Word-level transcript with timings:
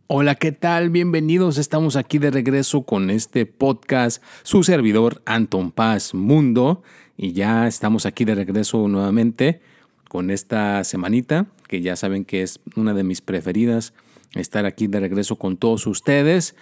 Hola, 0.07 0.33
¿qué 0.33 0.51
tal? 0.51 0.89
Bienvenidos. 0.89 1.59
Estamos 1.59 1.95
aquí 1.95 2.17
de 2.17 2.31
regreso 2.31 2.81
con 2.83 3.11
este 3.11 3.45
podcast, 3.45 4.23
su 4.41 4.63
servidor 4.63 5.21
Anton 5.25 5.71
Paz 5.71 6.15
Mundo 6.15 6.81
y 7.17 7.33
ya 7.33 7.67
estamos 7.67 8.05
aquí 8.05 8.25
de 8.25 8.35
regreso 8.35 8.87
nuevamente 8.87 9.61
con 10.09 10.29
esta 10.29 10.83
semanita, 10.83 11.47
que 11.67 11.81
ya 11.81 11.95
saben 11.95 12.25
que 12.25 12.41
es 12.41 12.59
una 12.75 12.93
de 12.93 13.03
mis 13.03 13.21
preferidas, 13.21 13.93
estar 14.33 14.65
aquí 14.65 14.87
de 14.87 14.99
regreso 14.99 15.37
con 15.37 15.57
todos 15.57 15.87
ustedes. 15.87 16.55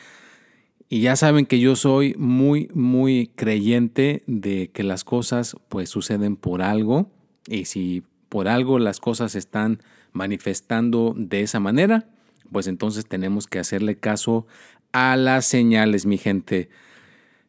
Y 0.90 1.02
ya 1.02 1.16
saben 1.16 1.46
que 1.46 1.60
yo 1.60 1.76
soy 1.76 2.16
muy, 2.18 2.70
muy 2.74 3.32
creyente 3.36 4.24
de 4.28 4.70
que 4.72 4.84
las 4.84 5.04
cosas 5.04 5.56
pues 5.70 5.90
suceden 5.90 6.36
por 6.36 6.62
algo. 6.62 7.12
Y 7.48 7.66
si 7.66 8.04
por 8.30 8.48
algo 8.48 8.80
las 8.80 9.00
cosas 9.00 9.36
están 9.36 9.82
manifestando 10.12 11.14
de 11.18 11.42
esa 11.42 11.60
manera, 11.60 12.08
pues 12.52 12.68
entonces 12.68 13.06
tenemos 13.06 13.48
que 13.48 13.60
hacerle 13.60 13.98
caso 13.98 14.46
a 14.92 15.16
las 15.18 15.46
señales, 15.46 16.06
mi 16.06 16.18
gente. 16.18 16.70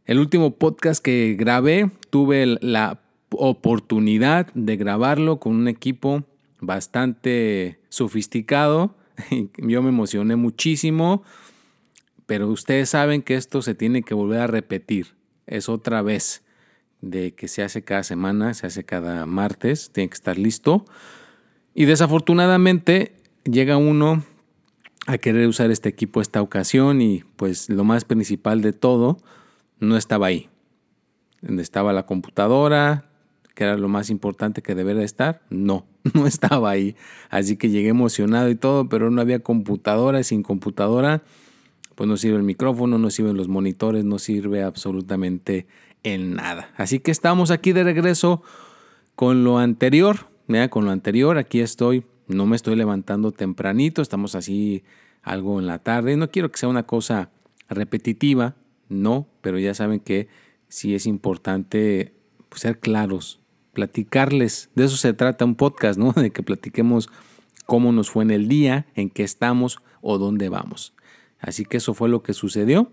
El 0.07 0.19
último 0.19 0.51
podcast 0.57 1.03
que 1.03 1.35
grabé 1.39 1.91
tuve 2.11 2.59
la 2.61 3.01
oportunidad 3.31 4.53
de 4.53 4.77
grabarlo 4.77 5.41
con 5.41 5.55
un 5.57 5.67
equipo 5.67 6.25
bastante 6.61 7.81
sofisticado. 7.89 8.95
Yo 9.56 9.81
me 9.81 9.89
emocioné 9.89 10.37
muchísimo, 10.37 11.23
pero 12.27 12.48
ustedes 12.48 12.91
saben 12.91 13.23
que 13.23 13.34
esto 13.37 13.62
se 13.62 13.75
tiene 13.75 14.03
que 14.03 14.12
volver 14.12 14.41
a 14.41 14.47
repetir. 14.47 15.15
Es 15.47 15.70
otra 15.70 16.03
vez 16.03 16.43
de 17.00 17.34
que 17.34 17.48
se 17.48 17.62
hace 17.62 17.83
cada 17.83 18.03
semana, 18.03 18.53
se 18.53 18.67
hace 18.67 18.84
cada 18.84 19.25
martes, 19.25 19.91
tiene 19.91 20.11
que 20.11 20.17
estar 20.17 20.37
listo. 20.37 20.84
Y 21.75 21.87
desafortunadamente 21.87 23.15
llega 23.45 23.78
uno 23.78 24.23
a 25.06 25.17
querer 25.17 25.48
usar 25.48 25.71
este 25.71 25.89
equipo 25.89 26.21
esta 26.21 26.43
ocasión 26.43 27.00
y 27.00 27.25
pues 27.37 27.71
lo 27.71 27.84
más 27.84 28.05
principal 28.05 28.61
de 28.61 28.75
todo, 28.75 29.17
no 29.85 29.97
estaba 29.97 30.27
ahí. 30.27 30.49
Estaba 31.43 31.93
la 31.93 32.07
computadora, 32.07 33.11
que 33.55 33.65
era 33.65 33.77
lo 33.77 33.89
más 33.89 34.11
importante 34.11 34.63
que 34.63 34.75
debería 34.75 35.03
estar. 35.03 35.43
No, 35.51 35.87
no 36.15 36.27
estaba 36.27 36.71
ahí. 36.71 36.97
Así 37.31 37.57
que 37.57 37.71
llegué 37.71 37.89
emocionado 37.89 38.49
y 38.51 38.57
todo, 38.57 38.89
pero 38.89 39.11
no 39.11 39.21
había 39.21 39.41
computadora. 39.41 40.23
Sin 40.23 40.43
computadora, 40.43 41.23
pues 41.95 42.09
no 42.09 42.17
sirve 42.17 42.37
el 42.37 42.43
micrófono, 42.43 42.99
no 42.99 43.11
sirven 43.11 43.37
los 43.37 43.49
monitores, 43.49 44.05
no 44.05 44.19
sirve 44.19 44.62
absolutamente 44.62 45.67
en 46.03 46.35
nada. 46.35 46.71
Así 46.77 46.99
que 46.99 47.11
estamos 47.11 47.51
aquí 47.51 47.73
de 47.73 47.85
regreso 47.85 48.43
con 49.15 49.45
lo 49.45 49.59
anterior. 49.59 50.29
Con 50.71 50.85
lo 50.85 50.91
anterior, 50.91 51.39
aquí 51.39 51.61
estoy. 51.61 52.05
No 52.27 52.47
me 52.47 52.57
estoy 52.57 52.77
levantando 52.77 53.33
tempranito, 53.33 54.03
estamos 54.03 54.35
así 54.35 54.85
algo 55.23 55.59
en 55.59 55.67
la 55.67 55.79
tarde. 55.79 56.17
No 56.17 56.31
quiero 56.31 56.51
que 56.51 56.59
sea 56.59 56.69
una 56.69 56.85
cosa 56.85 57.31
repetitiva, 57.69 58.57
no, 58.95 59.28
pero 59.41 59.59
ya 59.59 59.75
saben 59.75 60.00
que 60.00 60.28
sí 60.69 60.95
es 60.95 61.06
importante 61.06 62.14
pues, 62.48 62.62
ser 62.62 62.78
claros, 62.78 63.41
platicarles. 63.73 64.70
De 64.75 64.84
eso 64.84 64.97
se 64.97 65.12
trata 65.12 65.45
un 65.45 65.55
podcast, 65.55 65.98
¿no? 65.98 66.12
De 66.17 66.31
que 66.31 66.42
platiquemos 66.42 67.09
cómo 67.67 67.92
nos 67.92 68.11
fue 68.11 68.25
en 68.25 68.31
el 68.31 68.48
día, 68.48 68.87
en 68.95 69.11
qué 69.11 69.22
estamos 69.22 69.78
o 70.00 70.19
dónde 70.19 70.49
vamos. 70.49 70.94
Así 71.38 71.65
que 71.65 71.78
eso 71.78 71.94
fue 71.94 72.09
lo 72.09 72.22
que 72.22 72.32
sucedió. 72.32 72.91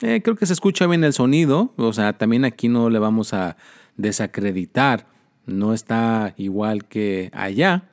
Eh, 0.00 0.22
creo 0.22 0.36
que 0.36 0.46
se 0.46 0.52
escucha 0.52 0.86
bien 0.86 1.02
el 1.02 1.12
sonido, 1.12 1.72
o 1.76 1.92
sea, 1.92 2.12
también 2.12 2.44
aquí 2.44 2.68
no 2.68 2.88
le 2.88 3.00
vamos 3.00 3.34
a 3.34 3.56
desacreditar, 3.96 5.08
no 5.44 5.74
está 5.74 6.34
igual 6.36 6.84
que 6.84 7.30
allá, 7.32 7.90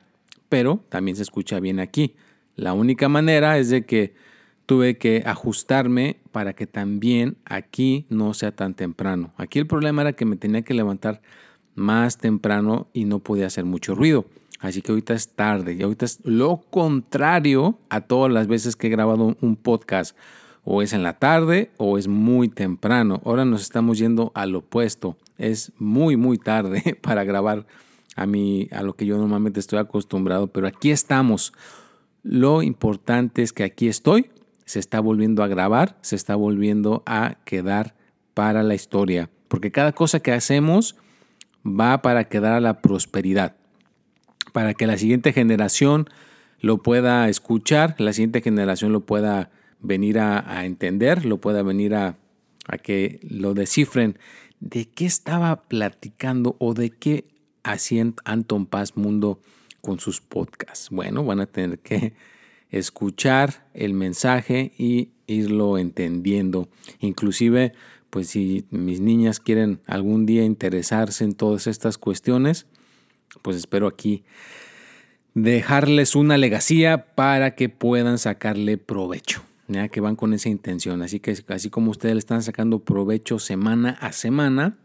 pero 0.48 0.84
también 0.88 1.16
se 1.16 1.24
escucha 1.24 1.58
bien 1.58 1.80
aquí. 1.80 2.14
La 2.54 2.74
única 2.74 3.08
manera 3.08 3.58
es 3.58 3.70
de 3.70 3.84
que 3.84 4.14
tuve 4.66 4.98
que 4.98 5.22
ajustarme 5.24 6.18
para 6.32 6.52
que 6.52 6.66
también 6.66 7.36
aquí 7.44 8.04
no 8.10 8.34
sea 8.34 8.52
tan 8.52 8.74
temprano. 8.74 9.32
Aquí 9.36 9.58
el 9.58 9.66
problema 9.66 10.02
era 10.02 10.12
que 10.12 10.24
me 10.24 10.36
tenía 10.36 10.62
que 10.62 10.74
levantar 10.74 11.22
más 11.76 12.18
temprano 12.18 12.88
y 12.92 13.04
no 13.04 13.20
podía 13.20 13.46
hacer 13.46 13.64
mucho 13.64 13.94
ruido. 13.94 14.26
Así 14.58 14.82
que 14.82 14.90
ahorita 14.90 15.14
es 15.14 15.28
tarde 15.28 15.74
y 15.74 15.82
ahorita 15.82 16.04
es 16.04 16.20
lo 16.24 16.62
contrario 16.70 17.78
a 17.88 18.00
todas 18.00 18.32
las 18.32 18.48
veces 18.48 18.74
que 18.74 18.88
he 18.88 18.90
grabado 18.90 19.36
un 19.40 19.56
podcast. 19.56 20.16
O 20.64 20.82
es 20.82 20.92
en 20.92 21.04
la 21.04 21.18
tarde 21.18 21.70
o 21.76 21.96
es 21.96 22.08
muy 22.08 22.48
temprano. 22.48 23.22
Ahora 23.24 23.44
nos 23.44 23.62
estamos 23.62 23.98
yendo 23.98 24.32
al 24.34 24.56
opuesto. 24.56 25.16
Es 25.38 25.70
muy, 25.78 26.16
muy 26.16 26.38
tarde 26.38 26.98
para 27.02 27.22
grabar 27.22 27.66
a, 28.16 28.26
mí, 28.26 28.68
a 28.72 28.82
lo 28.82 28.96
que 28.96 29.06
yo 29.06 29.16
normalmente 29.16 29.60
estoy 29.60 29.78
acostumbrado. 29.78 30.48
Pero 30.48 30.66
aquí 30.66 30.90
estamos. 30.90 31.52
Lo 32.24 32.62
importante 32.62 33.42
es 33.42 33.52
que 33.52 33.62
aquí 33.62 33.86
estoy. 33.86 34.30
Se 34.66 34.78
está 34.78 35.00
volviendo 35.00 35.42
a 35.42 35.48
grabar. 35.48 35.96
Se 36.02 36.14
está 36.14 36.36
volviendo 36.36 37.02
a 37.06 37.38
quedar 37.44 37.94
para 38.34 38.62
la 38.62 38.74
historia. 38.74 39.30
Porque 39.48 39.72
cada 39.72 39.92
cosa 39.92 40.20
que 40.20 40.32
hacemos 40.32 40.96
va 41.66 42.02
para 42.02 42.28
quedar 42.28 42.52
a 42.52 42.60
la 42.60 42.80
prosperidad, 42.82 43.56
para 44.52 44.74
que 44.74 44.86
la 44.86 44.98
siguiente 44.98 45.32
generación 45.32 46.08
lo 46.60 46.82
pueda 46.82 47.28
escuchar, 47.28 47.96
la 47.98 48.12
siguiente 48.12 48.40
generación 48.40 48.92
lo 48.92 49.00
pueda 49.00 49.50
venir 49.80 50.18
a, 50.18 50.64
entender, 50.64 51.24
lo 51.24 51.38
pueda 51.40 51.62
venir 51.62 51.94
a, 51.94 52.16
a 52.68 52.78
que 52.78 53.20
lo 53.22 53.54
descifren 53.54 54.18
de 54.60 54.86
qué 54.86 55.06
estaba 55.06 55.62
platicando 55.62 56.56
o 56.58 56.74
de 56.74 56.90
qué 56.90 57.24
hacía 57.62 58.12
Anton 58.24 58.66
Paz 58.66 58.96
Mundo 58.96 59.40
con 59.80 60.00
sus 60.00 60.20
podcasts. 60.20 60.90
Bueno, 60.90 61.24
van 61.24 61.40
a 61.40 61.46
tener 61.46 61.78
que 61.78 62.14
escuchar 62.70 63.66
el 63.74 63.94
mensaje 63.94 64.72
y 64.76 65.10
irlo 65.26 65.78
entendiendo. 65.78 66.68
Inclusive 67.00 67.72
pues 68.10 68.28
si 68.28 68.64
mis 68.70 69.00
niñas 69.00 69.40
quieren 69.40 69.80
algún 69.86 70.26
día 70.26 70.44
interesarse 70.44 71.24
en 71.24 71.34
todas 71.34 71.66
estas 71.66 71.98
cuestiones, 71.98 72.66
pues 73.42 73.56
espero 73.56 73.86
aquí 73.86 74.24
dejarles 75.34 76.16
una 76.16 76.38
legacía 76.38 77.14
para 77.14 77.54
que 77.54 77.68
puedan 77.68 78.16
sacarle 78.16 78.78
provecho, 78.78 79.42
ya 79.68 79.88
que 79.88 80.00
van 80.00 80.16
con 80.16 80.32
esa 80.32 80.48
intención. 80.48 81.02
Así 81.02 81.20
que 81.20 81.36
así 81.48 81.68
como 81.68 81.90
ustedes 81.90 82.14
le 82.14 82.20
están 82.20 82.42
sacando 82.42 82.78
provecho 82.78 83.38
semana 83.38 83.90
a 84.00 84.12
semana, 84.12 84.78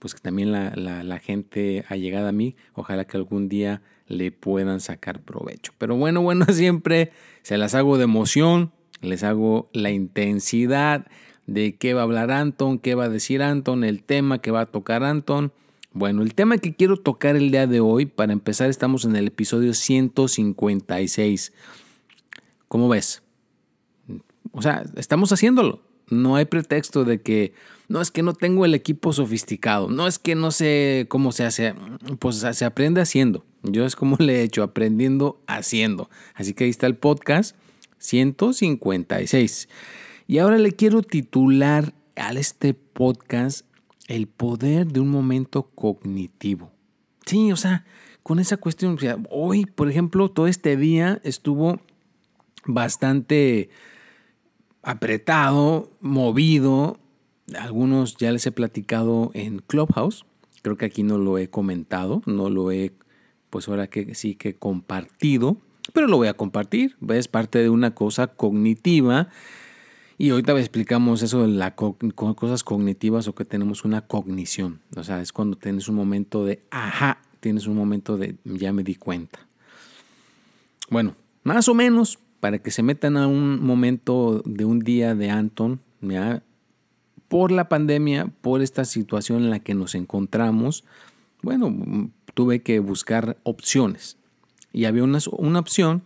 pues 0.00 0.14
que 0.14 0.20
también 0.20 0.50
la, 0.50 0.72
la, 0.74 1.04
la 1.04 1.20
gente 1.20 1.84
llegado 1.88 2.26
a 2.26 2.32
mí, 2.32 2.56
ojalá 2.74 3.04
que 3.04 3.16
algún 3.16 3.48
día 3.48 3.80
le 4.12 4.30
puedan 4.30 4.80
sacar 4.80 5.20
provecho. 5.20 5.72
Pero 5.78 5.96
bueno, 5.96 6.22
bueno, 6.22 6.46
siempre 6.52 7.12
se 7.42 7.56
las 7.56 7.74
hago 7.74 7.98
de 7.98 8.04
emoción, 8.04 8.72
les 9.00 9.24
hago 9.24 9.68
la 9.72 9.90
intensidad 9.90 11.06
de 11.46 11.74
qué 11.76 11.94
va 11.94 12.02
a 12.02 12.04
hablar 12.04 12.30
Anton, 12.30 12.78
qué 12.78 12.94
va 12.94 13.04
a 13.04 13.08
decir 13.08 13.42
Anton, 13.42 13.84
el 13.84 14.02
tema 14.02 14.38
que 14.38 14.50
va 14.50 14.62
a 14.62 14.66
tocar 14.66 15.02
Anton. 15.02 15.52
Bueno, 15.92 16.22
el 16.22 16.34
tema 16.34 16.58
que 16.58 16.74
quiero 16.74 16.96
tocar 16.96 17.36
el 17.36 17.50
día 17.50 17.66
de 17.66 17.80
hoy, 17.80 18.06
para 18.06 18.32
empezar 18.32 18.70
estamos 18.70 19.04
en 19.04 19.16
el 19.16 19.26
episodio 19.26 19.74
156. 19.74 21.52
¿Cómo 22.68 22.88
ves? 22.88 23.22
O 24.52 24.62
sea, 24.62 24.84
estamos 24.96 25.32
haciéndolo. 25.32 25.82
No 26.08 26.36
hay 26.36 26.44
pretexto 26.44 27.04
de 27.04 27.20
que, 27.20 27.52
no 27.92 28.00
es 28.00 28.10
que 28.10 28.22
no 28.22 28.32
tengo 28.32 28.64
el 28.64 28.72
equipo 28.72 29.12
sofisticado, 29.12 29.90
no 29.90 30.06
es 30.06 30.18
que 30.18 30.34
no 30.34 30.50
sé 30.50 31.04
cómo 31.10 31.30
se 31.30 31.44
hace, 31.44 31.74
pues 32.18 32.36
se 32.36 32.64
aprende 32.64 33.02
haciendo. 33.02 33.44
Yo 33.62 33.84
es 33.84 33.96
como 33.96 34.16
le 34.18 34.40
he 34.40 34.42
hecho, 34.44 34.62
aprendiendo 34.62 35.42
haciendo. 35.46 36.08
Así 36.34 36.54
que 36.54 36.64
ahí 36.64 36.70
está 36.70 36.86
el 36.86 36.96
podcast 36.96 37.54
156. 37.98 39.68
Y 40.26 40.38
ahora 40.38 40.56
le 40.56 40.72
quiero 40.72 41.02
titular 41.02 41.92
a 42.16 42.32
este 42.32 42.72
podcast 42.72 43.66
El 44.08 44.26
poder 44.26 44.86
de 44.86 45.00
un 45.00 45.10
momento 45.10 45.64
cognitivo. 45.74 46.72
Sí, 47.26 47.52
o 47.52 47.56
sea, 47.56 47.84
con 48.22 48.38
esa 48.38 48.56
cuestión, 48.56 48.96
hoy, 49.28 49.66
por 49.66 49.90
ejemplo, 49.90 50.30
todo 50.30 50.46
este 50.46 50.78
día 50.78 51.20
estuvo 51.24 51.78
bastante 52.64 53.68
apretado, 54.82 55.90
movido. 56.00 57.01
Algunos 57.58 58.16
ya 58.16 58.32
les 58.32 58.46
he 58.46 58.52
platicado 58.52 59.30
en 59.34 59.58
Clubhouse. 59.58 60.24
Creo 60.62 60.76
que 60.76 60.86
aquí 60.86 61.02
no 61.02 61.18
lo 61.18 61.38
he 61.38 61.48
comentado, 61.48 62.22
no 62.26 62.50
lo 62.50 62.70
he, 62.70 62.92
pues 63.50 63.68
ahora 63.68 63.88
que 63.88 64.14
sí 64.14 64.34
que 64.34 64.54
compartido, 64.54 65.56
pero 65.92 66.06
lo 66.06 66.16
voy 66.16 66.28
a 66.28 66.34
compartir. 66.34 66.96
Es 67.08 67.28
parte 67.28 67.58
de 67.58 67.68
una 67.68 67.94
cosa 67.94 68.28
cognitiva 68.28 69.28
Y 70.18 70.30
ahorita 70.30 70.56
explicamos 70.58 71.22
eso 71.22 71.42
de 71.42 71.48
las 71.48 71.72
cosas 71.72 72.62
cognitivas 72.62 73.26
o 73.26 73.34
que 73.34 73.44
tenemos 73.44 73.84
una 73.84 74.02
cognición. 74.02 74.80
O 74.94 75.02
sea, 75.02 75.20
es 75.20 75.32
cuando 75.32 75.56
tienes 75.56 75.88
un 75.88 75.96
momento 75.96 76.44
de, 76.44 76.62
ajá, 76.70 77.18
tienes 77.40 77.66
un 77.66 77.74
momento 77.74 78.16
de, 78.16 78.36
ya 78.44 78.72
me 78.72 78.84
di 78.84 78.94
cuenta. 78.94 79.40
Bueno, 80.90 81.16
más 81.42 81.68
o 81.68 81.74
menos, 81.74 82.20
para 82.38 82.60
que 82.60 82.70
se 82.70 82.84
metan 82.84 83.16
a 83.16 83.26
un 83.26 83.60
momento 83.60 84.42
de 84.44 84.64
un 84.64 84.78
día 84.78 85.14
de 85.16 85.30
Anton, 85.30 85.80
por 87.32 87.50
la 87.50 87.70
pandemia, 87.70 88.30
por 88.42 88.60
esta 88.60 88.84
situación 88.84 89.44
en 89.44 89.48
la 89.48 89.60
que 89.60 89.72
nos 89.72 89.94
encontramos, 89.94 90.84
bueno, 91.40 92.10
tuve 92.34 92.60
que 92.60 92.78
buscar 92.78 93.38
opciones. 93.42 94.18
Y 94.70 94.84
había 94.84 95.02
una, 95.02 95.18
una 95.38 95.60
opción 95.60 96.02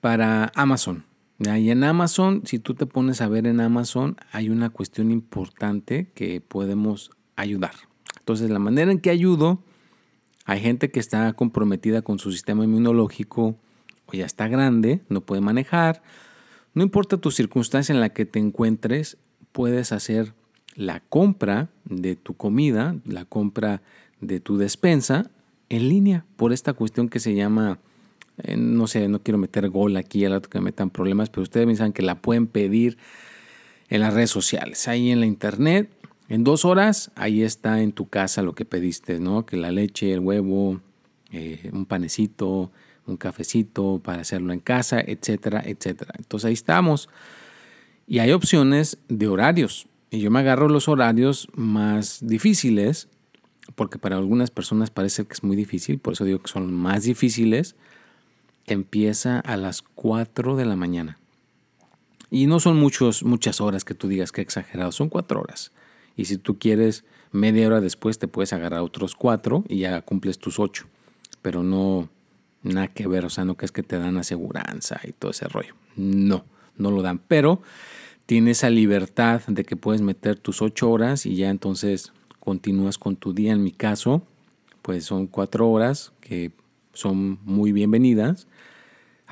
para 0.00 0.50
Amazon. 0.56 1.04
Y 1.38 1.70
en 1.70 1.84
Amazon, 1.84 2.42
si 2.44 2.58
tú 2.58 2.74
te 2.74 2.86
pones 2.86 3.20
a 3.20 3.28
ver 3.28 3.46
en 3.46 3.60
Amazon, 3.60 4.16
hay 4.32 4.50
una 4.50 4.70
cuestión 4.70 5.12
importante 5.12 6.10
que 6.12 6.40
podemos 6.40 7.12
ayudar. 7.36 7.74
Entonces, 8.18 8.50
la 8.50 8.58
manera 8.58 8.90
en 8.90 8.98
que 8.98 9.10
ayudo, 9.10 9.62
hay 10.44 10.58
gente 10.58 10.90
que 10.90 10.98
está 10.98 11.32
comprometida 11.34 12.02
con 12.02 12.18
su 12.18 12.32
sistema 12.32 12.64
inmunológico 12.64 13.60
o 14.06 14.12
ya 14.12 14.26
está 14.26 14.48
grande, 14.48 15.02
no 15.08 15.20
puede 15.20 15.40
manejar. 15.40 16.02
No 16.74 16.82
importa 16.82 17.16
tu 17.16 17.30
circunstancia 17.30 17.92
en 17.92 18.00
la 18.00 18.08
que 18.08 18.26
te 18.26 18.40
encuentres, 18.40 19.18
puedes 19.52 19.92
hacer 19.92 20.34
la 20.74 21.00
compra 21.00 21.68
de 21.84 22.16
tu 22.16 22.34
comida, 22.34 22.96
la 23.04 23.24
compra 23.24 23.82
de 24.20 24.40
tu 24.40 24.56
despensa 24.56 25.30
en 25.68 25.88
línea 25.88 26.24
por 26.36 26.52
esta 26.52 26.72
cuestión 26.72 27.08
que 27.08 27.20
se 27.20 27.34
llama 27.34 27.78
eh, 28.38 28.56
no 28.56 28.86
sé, 28.86 29.08
no 29.08 29.22
quiero 29.22 29.38
meter 29.38 29.68
gol 29.68 29.96
aquí 29.96 30.24
al 30.24 30.32
rato 30.32 30.48
que 30.48 30.58
me 30.58 30.66
metan 30.66 30.90
problemas, 30.90 31.30
pero 31.30 31.42
ustedes 31.42 31.66
me 31.66 31.72
dicen 31.72 31.92
que 31.92 32.02
la 32.02 32.16
pueden 32.16 32.46
pedir 32.46 32.98
en 33.88 34.00
las 34.00 34.14
redes 34.14 34.30
sociales, 34.30 34.88
ahí 34.88 35.10
en 35.10 35.20
la 35.20 35.26
internet. 35.26 35.90
En 36.28 36.44
dos 36.44 36.64
horas, 36.64 37.10
ahí 37.14 37.42
está 37.42 37.82
en 37.82 37.92
tu 37.92 38.08
casa 38.08 38.42
lo 38.42 38.54
que 38.54 38.64
pediste, 38.64 39.20
¿no? 39.20 39.44
Que 39.44 39.56
la 39.56 39.70
leche, 39.70 40.12
el 40.12 40.20
huevo, 40.20 40.80
eh, 41.30 41.68
un 41.72 41.84
panecito, 41.84 42.70
un 43.06 43.16
cafecito 43.18 44.00
para 44.02 44.22
hacerlo 44.22 44.52
en 44.52 44.60
casa, 44.60 45.00
etcétera, 45.00 45.62
etcétera. 45.64 46.14
Entonces 46.16 46.46
ahí 46.46 46.54
estamos. 46.54 47.10
Y 48.06 48.18
hay 48.18 48.32
opciones 48.32 48.98
de 49.08 49.28
horarios. 49.28 49.86
Y 50.10 50.20
yo 50.20 50.30
me 50.30 50.40
agarro 50.40 50.68
los 50.68 50.88
horarios 50.88 51.48
más 51.54 52.18
difíciles, 52.26 53.08
porque 53.74 53.98
para 53.98 54.16
algunas 54.16 54.50
personas 54.50 54.90
parece 54.90 55.24
que 55.24 55.32
es 55.32 55.42
muy 55.42 55.56
difícil, 55.56 55.98
por 55.98 56.12
eso 56.12 56.24
digo 56.24 56.40
que 56.40 56.50
son 56.50 56.72
más 56.72 57.04
difíciles 57.04 57.76
empieza 58.66 59.40
a 59.40 59.56
las 59.56 59.82
4 59.82 60.56
de 60.56 60.64
la 60.64 60.76
mañana. 60.76 61.18
Y 62.30 62.46
no 62.46 62.60
son 62.60 62.78
muchos, 62.78 63.24
muchas 63.24 63.60
horas 63.60 63.84
que 63.84 63.94
tú 63.94 64.08
digas 64.08 64.32
que 64.32 64.40
exagerado, 64.40 64.92
son 64.92 65.08
4 65.08 65.40
horas. 65.40 65.72
Y 66.16 66.26
si 66.26 66.38
tú 66.38 66.58
quieres 66.58 67.04
media 67.30 67.66
hora 67.66 67.80
después 67.80 68.18
te 68.18 68.28
puedes 68.28 68.52
agarrar 68.52 68.80
otros 68.80 69.14
4 69.14 69.64
y 69.68 69.80
ya 69.80 70.00
cumples 70.02 70.38
tus 70.38 70.58
8. 70.58 70.86
Pero 71.42 71.62
no, 71.62 72.08
nada 72.62 72.88
que 72.88 73.06
ver, 73.06 73.24
o 73.24 73.30
sea, 73.30 73.44
no 73.44 73.56
que 73.56 73.66
es 73.66 73.72
que 73.72 73.82
te 73.82 73.98
dan 73.98 74.16
aseguranza 74.16 75.00
y 75.04 75.12
todo 75.12 75.30
ese 75.30 75.48
rollo. 75.48 75.74
No, 75.96 76.44
no 76.76 76.90
lo 76.90 77.02
dan. 77.02 77.18
Pero 77.26 77.62
tienes 78.26 78.58
esa 78.58 78.70
libertad 78.70 79.42
de 79.46 79.64
que 79.64 79.76
puedes 79.76 80.02
meter 80.02 80.36
tus 80.38 80.62
8 80.62 80.90
horas 80.90 81.26
y 81.26 81.36
ya 81.36 81.50
entonces 81.50 82.12
continúas 82.40 82.98
con 82.98 83.16
tu 83.16 83.32
día. 83.32 83.52
En 83.52 83.62
mi 83.62 83.72
caso, 83.72 84.22
pues 84.82 85.04
son 85.04 85.26
4 85.26 85.70
horas 85.70 86.12
que 86.20 86.52
son 86.92 87.38
muy 87.44 87.72
bienvenidas 87.72 88.46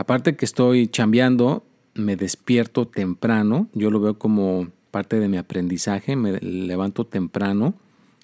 Aparte 0.01 0.35
que 0.35 0.47
estoy 0.47 0.89
chambeando, 0.89 1.63
me 1.93 2.17
despierto 2.17 2.89
temprano, 2.89 3.69
yo 3.75 3.91
lo 3.91 4.01
veo 4.01 4.19
como 4.19 4.69
parte 4.91 5.21
de 5.21 5.29
mi 5.29 5.37
aprendizaje, 5.37 6.17
me 6.17 6.39
levanto 6.39 7.05
temprano 7.05 7.75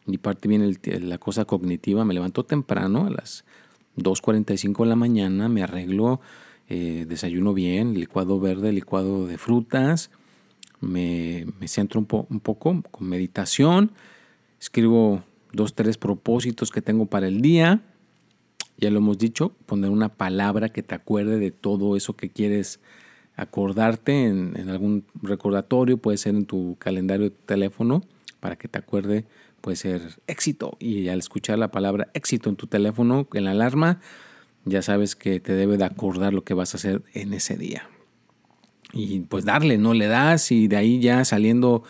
y 0.06 0.16
parte 0.16 0.48
viene 0.48 0.72
la 0.84 1.18
cosa 1.18 1.44
cognitiva, 1.44 2.06
me 2.06 2.14
levanto 2.14 2.46
temprano 2.46 3.04
a 3.04 3.10
las 3.10 3.44
2.45 3.98 4.84
de 4.84 4.88
la 4.88 4.96
mañana, 4.96 5.50
me 5.50 5.62
arreglo, 5.62 6.22
eh, 6.68 7.06
desayuno 7.08 7.54
bien, 7.54 7.94
licuado 7.94 8.40
verde, 8.40 8.72
licuado 8.72 9.26
de 9.26 9.38
frutas, 9.38 10.10
me, 10.80 11.46
centro 11.66 12.00
un, 12.00 12.26
un 12.28 12.40
poco 12.40 12.82
con 12.90 13.08
meditación, 13.08 13.92
escribo 14.60 15.22
dos, 15.52 15.74
tres 15.74 15.98
propósitos 15.98 16.70
que 16.70 16.82
tengo 16.82 17.06
para 17.06 17.28
el 17.28 17.40
día, 17.40 17.82
ya 18.78 18.90
lo 18.90 18.98
hemos 18.98 19.18
dicho, 19.18 19.52
poner 19.66 19.90
una 19.90 20.10
palabra 20.10 20.68
que 20.68 20.82
te 20.82 20.94
acuerde 20.94 21.38
de 21.38 21.50
todo 21.50 21.96
eso 21.96 22.14
que 22.14 22.30
quieres 22.30 22.80
acordarte 23.36 24.26
en, 24.26 24.68
algún 24.70 25.04
recordatorio, 25.22 25.98
puede 25.98 26.18
ser 26.18 26.34
en 26.34 26.46
tu 26.46 26.76
calendario 26.78 27.30
de 27.30 27.36
teléfono, 27.46 28.02
para 28.40 28.56
que 28.56 28.68
te 28.68 28.78
acuerde, 28.78 29.24
puede 29.60 29.76
ser 29.76 30.00
éxito. 30.26 30.76
Y 30.78 31.08
al 31.08 31.18
escuchar 31.18 31.58
la 31.58 31.70
palabra 31.70 32.08
éxito 32.14 32.48
en 32.48 32.56
tu 32.56 32.66
teléfono, 32.66 33.26
en 33.32 33.44
la 33.44 33.50
alarma, 33.50 34.00
ya 34.66 34.82
sabes 34.82 35.16
que 35.16 35.40
te 35.40 35.54
debe 35.54 35.78
de 35.78 35.84
acordar 35.84 36.34
lo 36.34 36.44
que 36.44 36.54
vas 36.54 36.74
a 36.74 36.76
hacer 36.76 37.02
en 37.14 37.32
ese 37.32 37.56
día. 37.56 37.88
Y 38.92 39.20
pues 39.20 39.44
darle, 39.44 39.78
no 39.78 39.94
le 39.94 40.06
das 40.06 40.52
y 40.52 40.68
de 40.68 40.76
ahí 40.76 41.00
ya 41.00 41.24
saliendo 41.24 41.84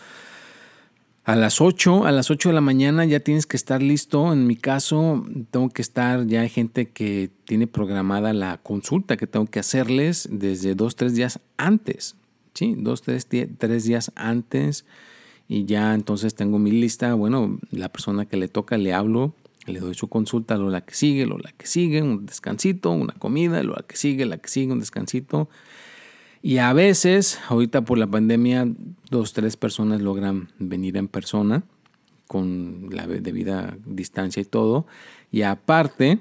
a 1.27 1.35
las 1.35 1.59
8, 1.59 2.05
a 2.05 2.11
las 2.13 2.31
8 2.31 2.49
de 2.49 2.55
la 2.55 2.61
mañana 2.61 3.03
ya 3.03 3.19
tienes 3.19 3.45
que 3.45 3.57
estar 3.57 3.81
listo. 3.81 4.31
En 4.31 4.47
mi 4.47 4.55
caso, 4.55 5.25
tengo 5.51 5.69
que 5.69 5.81
estar, 5.81 6.25
ya 6.25 6.41
hay 6.41 6.49
gente 6.49 6.89
que 6.89 7.29
tiene 7.43 7.67
programada 7.67 8.31
la 8.31 8.59
consulta 8.59 9.17
que 9.17 9.27
tengo 9.27 9.45
que 9.47 9.59
hacerles 9.59 10.29
desde 10.31 10.73
dos, 10.73 10.95
tres 10.95 11.15
días 11.15 11.41
antes. 11.57 12.15
Sí, 12.53 12.75
dos, 12.77 13.01
tres, 13.01 13.27
tres 13.27 13.83
días 13.83 14.13
antes. 14.15 14.85
Y 15.49 15.65
ya 15.65 15.93
entonces 15.95 16.33
tengo 16.33 16.59
mi 16.59 16.71
lista. 16.71 17.13
Bueno, 17.13 17.59
la 17.71 17.89
persona 17.89 18.25
que 18.25 18.37
le 18.37 18.47
toca 18.47 18.77
le 18.77 18.93
hablo, 18.93 19.33
le 19.67 19.79
doy 19.79 19.93
su 19.93 20.07
consulta, 20.07 20.57
lo 20.57 20.69
la 20.69 20.81
que 20.81 20.95
sigue, 20.95 21.25
lo 21.25 21.37
la 21.37 21.51
que 21.51 21.67
sigue, 21.67 22.01
un 22.01 22.25
descansito, 22.25 22.91
una 22.91 23.13
comida, 23.13 23.61
lo 23.63 23.73
la 23.73 23.83
que 23.83 23.97
sigue, 23.97 24.25
la 24.25 24.37
que 24.37 24.49
sigue, 24.49 24.71
un 24.71 24.79
descansito. 24.79 25.49
Y 26.41 26.57
a 26.59 26.71
veces, 26.73 27.39
ahorita 27.49 27.83
por 27.83 27.97
la 27.97 28.07
pandemia, 28.07 28.67
dos, 29.09 29.33
tres 29.33 29.57
personas 29.57 30.01
logran 30.01 30.49
venir 30.59 30.97
en 30.97 31.07
persona 31.07 31.63
con 32.27 32.89
la 32.91 33.07
debida 33.07 33.77
distancia 33.85 34.41
y 34.41 34.45
todo. 34.45 34.85
Y 35.31 35.41
aparte, 35.41 36.19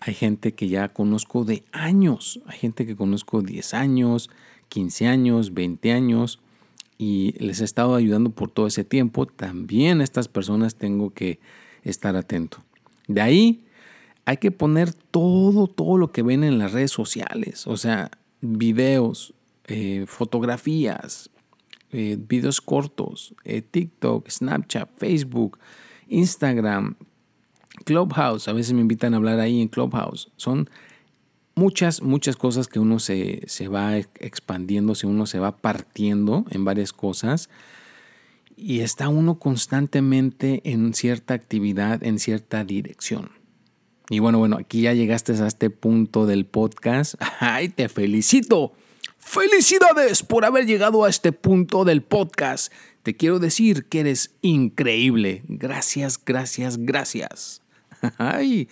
hay 0.00 0.14
gente 0.14 0.52
que 0.52 0.68
ya 0.68 0.88
conozco 0.92 1.44
de 1.44 1.64
años. 1.72 2.40
Hay 2.46 2.58
gente 2.58 2.84
que 2.86 2.96
conozco 2.96 3.40
10 3.40 3.74
años, 3.74 4.30
15 4.68 5.06
años, 5.06 5.54
20 5.54 5.92
años. 5.92 6.40
Y 6.98 7.32
les 7.38 7.60
he 7.60 7.64
estado 7.64 7.94
ayudando 7.94 8.30
por 8.30 8.50
todo 8.50 8.66
ese 8.66 8.84
tiempo. 8.84 9.26
También 9.26 10.00
a 10.00 10.04
estas 10.04 10.28
personas 10.28 10.74
tengo 10.74 11.10
que 11.14 11.40
estar 11.84 12.16
atento. 12.16 12.62
De 13.08 13.20
ahí 13.20 13.64
hay 14.24 14.38
que 14.38 14.50
poner 14.50 14.92
todo, 14.92 15.66
todo 15.66 15.98
lo 15.98 16.12
que 16.12 16.22
ven 16.22 16.44
en 16.44 16.58
las 16.58 16.72
redes 16.72 16.90
sociales. 16.90 17.66
O 17.66 17.76
sea, 17.76 18.10
videos, 18.40 19.34
eh, 19.66 20.04
fotografías, 20.06 21.30
eh, 21.90 22.16
videos 22.18 22.60
cortos, 22.60 23.34
eh, 23.44 23.62
TikTok, 23.62 24.28
Snapchat, 24.28 24.88
Facebook, 24.96 25.58
Instagram, 26.08 26.96
Clubhouse. 27.84 28.48
A 28.48 28.52
veces 28.52 28.72
me 28.72 28.80
invitan 28.80 29.14
a 29.14 29.18
hablar 29.18 29.40
ahí 29.40 29.60
en 29.60 29.68
Clubhouse. 29.68 30.30
Son 30.36 30.70
muchas, 31.54 32.02
muchas 32.02 32.36
cosas 32.36 32.68
que 32.68 32.78
uno 32.78 32.98
se, 32.98 33.42
se 33.46 33.68
va 33.68 33.98
expandiendo, 33.98 34.94
si 34.94 35.06
uno 35.06 35.26
se 35.26 35.38
va 35.38 35.58
partiendo 35.58 36.44
en 36.50 36.64
varias 36.64 36.92
cosas 36.92 37.50
y 38.56 38.80
está 38.80 39.08
uno 39.08 39.38
constantemente 39.38 40.60
en 40.64 40.94
cierta 40.94 41.34
actividad, 41.34 42.02
en 42.02 42.18
cierta 42.18 42.64
dirección. 42.64 43.30
Y 44.10 44.18
bueno, 44.18 44.38
bueno, 44.38 44.56
aquí 44.58 44.82
ya 44.82 44.92
llegaste 44.92 45.32
a 45.32 45.46
este 45.46 45.70
punto 45.70 46.26
del 46.26 46.44
podcast. 46.46 47.14
¡Ay, 47.40 47.68
te 47.68 47.88
felicito! 47.88 48.72
Felicidades 49.18 50.22
por 50.22 50.44
haber 50.44 50.66
llegado 50.66 51.04
a 51.04 51.08
este 51.08 51.32
punto 51.32 51.84
del 51.84 52.02
podcast. 52.02 52.72
Te 53.02 53.16
quiero 53.16 53.38
decir 53.38 53.86
que 53.86 54.00
eres 54.00 54.34
increíble. 54.42 55.42
Gracias, 55.48 56.22
gracias, 56.22 56.76
gracias. 56.76 57.62
Ay, 58.18 58.68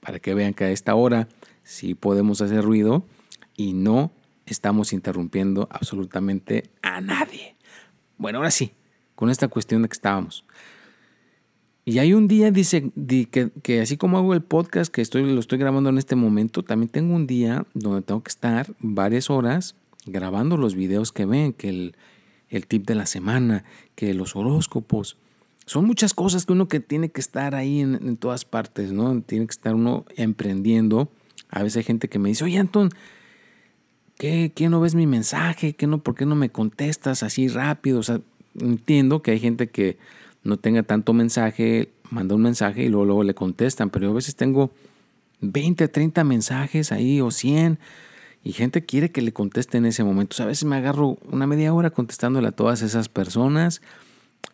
para 0.00 0.18
que 0.18 0.34
vean 0.34 0.52
que 0.52 0.64
a 0.64 0.70
esta 0.70 0.94
hora 0.94 1.28
sí 1.62 1.94
podemos 1.94 2.42
hacer 2.42 2.62
ruido 2.62 3.06
y 3.56 3.72
no 3.72 4.12
estamos 4.44 4.92
interrumpiendo 4.92 5.68
absolutamente 5.70 6.70
a 6.82 7.00
nadie. 7.00 7.56
Bueno, 8.18 8.38
ahora 8.38 8.50
sí, 8.50 8.72
con 9.14 9.30
esta 9.30 9.48
cuestión 9.48 9.82
de 9.82 9.88
que 9.88 9.94
estábamos. 9.94 10.44
Y 11.86 11.98
hay 11.98 12.14
un 12.14 12.28
día, 12.28 12.50
dice, 12.50 12.92
que, 13.30 13.50
que, 13.62 13.80
así 13.82 13.98
como 13.98 14.16
hago 14.16 14.32
el 14.32 14.42
podcast 14.42 14.92
que 14.92 15.02
estoy, 15.02 15.30
lo 15.30 15.38
estoy 15.38 15.58
grabando 15.58 15.90
en 15.90 15.98
este 15.98 16.16
momento, 16.16 16.62
también 16.62 16.88
tengo 16.88 17.14
un 17.14 17.26
día 17.26 17.66
donde 17.74 18.00
tengo 18.00 18.22
que 18.22 18.30
estar 18.30 18.74
varias 18.78 19.28
horas 19.28 19.76
grabando 20.06 20.56
los 20.56 20.74
videos 20.74 21.12
que 21.12 21.26
ven, 21.26 21.52
que 21.52 21.68
el, 21.68 21.96
el 22.48 22.66
tip 22.66 22.86
de 22.86 22.94
la 22.94 23.04
semana, 23.04 23.64
que 23.94 24.14
los 24.14 24.34
horóscopos. 24.34 25.18
Son 25.66 25.84
muchas 25.86 26.14
cosas 26.14 26.46
que 26.46 26.52
uno 26.52 26.68
que 26.68 26.80
tiene 26.80 27.10
que 27.10 27.20
estar 27.20 27.54
ahí 27.54 27.80
en, 27.80 28.16
todas 28.16 28.44
partes, 28.44 28.92
¿no? 28.92 29.20
Tiene 29.22 29.46
que 29.46 29.52
estar 29.52 29.74
uno 29.74 30.04
emprendiendo. 30.16 31.10
A 31.48 31.62
veces 31.62 31.78
hay 31.78 31.84
gente 31.84 32.08
que 32.08 32.18
me 32.18 32.28
dice, 32.30 32.44
oye, 32.44 32.58
Anton, 32.58 32.90
¿qué, 34.18 34.52
¿qué 34.54 34.68
no 34.68 34.80
ves 34.80 34.94
mi 34.94 35.06
mensaje? 35.06 35.74
¿Qué 35.74 35.86
no, 35.86 36.02
¿Por 36.02 36.14
qué 36.14 36.26
no 36.26 36.34
me 36.34 36.50
contestas 36.50 37.22
así 37.22 37.48
rápido? 37.48 37.98
O 37.98 38.02
sea, 38.02 38.20
entiendo 38.60 39.22
que 39.22 39.32
hay 39.32 39.40
gente 39.40 39.68
que 39.68 39.98
no 40.42 40.58
tenga 40.58 40.82
tanto 40.82 41.12
mensaje, 41.12 41.88
manda 42.10 42.34
un 42.34 42.42
mensaje 42.42 42.84
y 42.84 42.88
luego, 42.88 43.06
luego 43.06 43.24
le 43.24 43.34
contestan, 43.34 43.90
pero 43.90 44.06
yo 44.06 44.10
a 44.12 44.14
veces 44.14 44.36
tengo 44.36 44.70
20, 45.40 45.88
30 45.88 46.24
mensajes 46.24 46.92
ahí 46.92 47.20
o 47.20 47.30
100 47.30 47.78
y 48.42 48.52
gente 48.52 48.84
quiere 48.84 49.10
que 49.10 49.22
le 49.22 49.32
conteste 49.32 49.78
en 49.78 49.86
ese 49.86 50.04
momento. 50.04 50.40
A 50.42 50.46
veces 50.46 50.64
me 50.64 50.76
agarro 50.76 51.18
una 51.30 51.46
media 51.46 51.72
hora 51.72 51.90
contestándole 51.90 52.48
a 52.48 52.52
todas 52.52 52.82
esas 52.82 53.08
personas, 53.08 53.80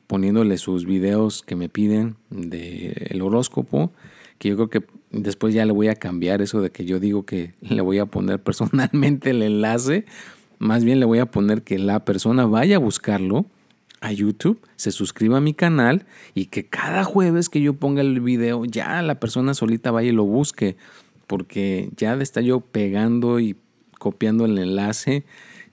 poniéndole 0.07 0.59
sus 0.59 0.87
videos 0.87 1.43
que 1.43 1.57
me 1.57 1.69
piden 1.69 2.17
del 2.31 3.21
horóscopo, 3.21 3.93
que 4.39 4.49
yo 4.49 4.57
creo 4.57 4.71
que 4.71 4.85
después 5.11 5.55
ya 5.55 5.67
le 5.67 5.73
voy 5.73 5.89
a 5.89 5.97
cambiar 5.97 6.41
eso 6.41 6.61
de 6.61 6.71
que 6.71 6.85
yo 6.85 7.01
digo 7.01 7.27
que 7.27 7.55
le 7.61 7.83
voy 7.83 7.99
a 7.99 8.07
poner 8.07 8.41
personalmente 8.41 9.31
el 9.31 9.43
enlace. 9.43 10.07
Más 10.61 10.85
bien 10.85 11.01
le 11.01 11.07
voy 11.07 11.19
a 11.19 11.27
poner 11.27 11.63
que 11.63 11.79
la 11.79 12.05
persona 12.05 12.47
vaya 12.47 12.77
a 12.77 12.81
buscarlo 12.81 13.47
a 14.01 14.13
YouTube, 14.13 14.61
se 14.77 14.93
suscriba 14.93 15.39
a 15.39 15.41
mi 15.41 15.55
canal 15.55 16.07
y 16.35 16.47
que 16.47 16.67
cada 16.67 17.05
jueves 17.05 17.49
que 17.49 17.61
yo 17.61 17.75
ponga 17.75 18.01
el 18.01 18.21
video 18.21 18.65
ya 18.65 19.03
la 19.03 19.21
persona 19.21 19.55
solita 19.55 19.91
vaya 19.91 20.09
y 20.09 20.13
lo 20.13 20.25
busque. 20.25 20.77
Porque 21.27 21.91
ya 21.97 22.17
de 22.17 22.25
estar 22.25 22.43
yo 22.43 22.61
pegando 22.61 23.39
y 23.39 23.57
copiando 23.99 24.47
el 24.47 24.59
enlace, 24.59 25.25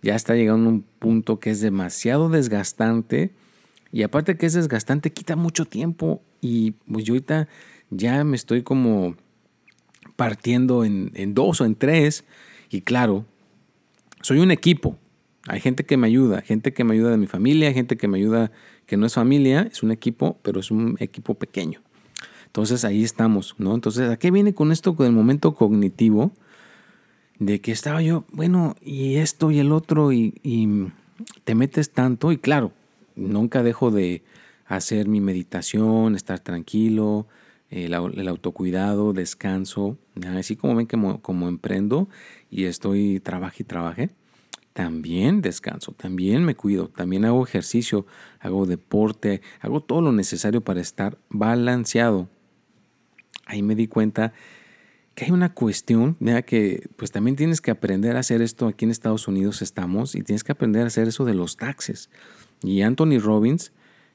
ya 0.03 0.15
está 0.15 0.35
llegando 0.35 0.69
a 0.69 0.73
un 0.73 0.81
punto 0.99 1.39
que 1.39 1.49
es 1.49 1.61
demasiado 1.61 2.29
desgastante. 2.29 3.31
Y 3.91 4.03
aparte 4.03 4.37
que 4.37 4.45
es 4.45 4.53
desgastante, 4.53 5.11
quita 5.11 5.35
mucho 5.35 5.65
tiempo. 5.65 6.21
Y 6.41 6.71
pues 6.91 7.05
yo 7.05 7.13
ahorita 7.13 7.47
ya 7.89 8.23
me 8.23 8.35
estoy 8.35 8.61
como 8.61 9.15
partiendo 10.15 10.83
en, 10.83 11.11
en 11.15 11.33
dos 11.33 11.61
o 11.61 11.65
en 11.65 11.75
tres. 11.75 12.25
Y 12.69 12.81
claro, 12.81 13.25
soy 14.21 14.39
un 14.39 14.51
equipo. 14.51 14.97
Hay 15.47 15.59
gente 15.59 15.85
que 15.85 15.97
me 15.97 16.07
ayuda, 16.07 16.41
gente 16.41 16.73
que 16.73 16.83
me 16.83 16.93
ayuda 16.93 17.11
de 17.11 17.17
mi 17.17 17.27
familia, 17.27 17.71
gente 17.73 17.97
que 17.97 18.07
me 18.07 18.17
ayuda 18.17 18.51
que 18.85 18.97
no 18.97 19.05
es 19.05 19.13
familia, 19.13 19.67
es 19.71 19.83
un 19.83 19.91
equipo, 19.91 20.37
pero 20.41 20.59
es 20.59 20.71
un 20.71 20.97
equipo 20.99 21.35
pequeño. 21.35 21.81
Entonces 22.45 22.85
ahí 22.85 23.03
estamos, 23.03 23.55
¿no? 23.57 23.75
Entonces, 23.75 24.09
¿a 24.09 24.17
qué 24.17 24.31
viene 24.31 24.53
con 24.53 24.71
esto 24.71 24.95
con 24.95 25.05
el 25.05 25.11
momento 25.11 25.53
cognitivo? 25.53 26.31
de 27.39 27.61
que 27.61 27.71
estaba 27.71 28.01
yo, 28.01 28.25
bueno, 28.31 28.75
y 28.81 29.15
esto 29.15 29.51
y 29.51 29.59
el 29.59 29.71
otro, 29.71 30.11
y, 30.11 30.33
te 31.43 31.55
metes 31.55 31.91
tanto, 31.91 32.31
y 32.31 32.37
claro, 32.37 32.71
nunca 33.15 33.63
dejo 33.63 33.91
de 33.91 34.23
hacer 34.65 35.07
mi 35.07 35.21
meditación, 35.21 36.15
estar 36.15 36.39
tranquilo, 36.39 37.27
el, 37.69 37.93
autocuidado, 37.93 39.13
descanso, 39.13 39.97
así 40.35 40.55
como 40.55 40.75
ven 40.75 40.87
que 40.87 40.97
como, 41.21 41.47
emprendo 41.47 42.07
y 42.49 42.65
estoy 42.65 43.19
trabaje 43.19 43.63
y 43.63 43.65
trabaje, 43.65 44.09
también 44.77 45.41
descanso, 45.41 45.93
también 45.93 46.45
me 46.45 46.53
cuido, 46.53 46.89
también 46.89 47.25
hago 47.25 47.43
ejercicio, 47.43 48.05
hago 48.39 48.67
deporte, 48.67 49.41
hago 49.59 49.81
todo 49.81 50.01
lo 50.01 50.11
necesario 50.11 50.61
para 50.61 50.81
estar 50.81 51.17
balanceado. 51.29 52.29
Ahí 53.47 53.63
me 53.63 53.73
di 53.73 53.87
cuenta 53.87 54.33
que 55.15 55.25
hay 55.25 55.31
una 55.31 55.51
cuestión, 55.51 56.15
mira 56.19 56.43
que 56.43 56.91
pues 56.95 57.09
también 57.09 57.35
tienes 57.35 57.59
que 57.59 57.71
aprender 57.71 58.17
a 58.17 58.19
hacer 58.19 58.43
esto, 58.43 58.67
aquí 58.67 58.85
en 58.85 58.91
Estados 58.91 59.27
Unidos 59.27 59.63
estamos, 59.63 60.13
y 60.13 60.21
tienes 60.21 60.43
que 60.43 60.51
aprender 60.51 60.83
a 60.83 60.87
hacer 60.87 61.07
eso 61.07 61.25
de 61.25 61.33
los 61.33 61.57
taxes. 61.57 62.11
Y 62.61 62.81
Anthony 62.83 63.17
Robbins, 63.19 63.71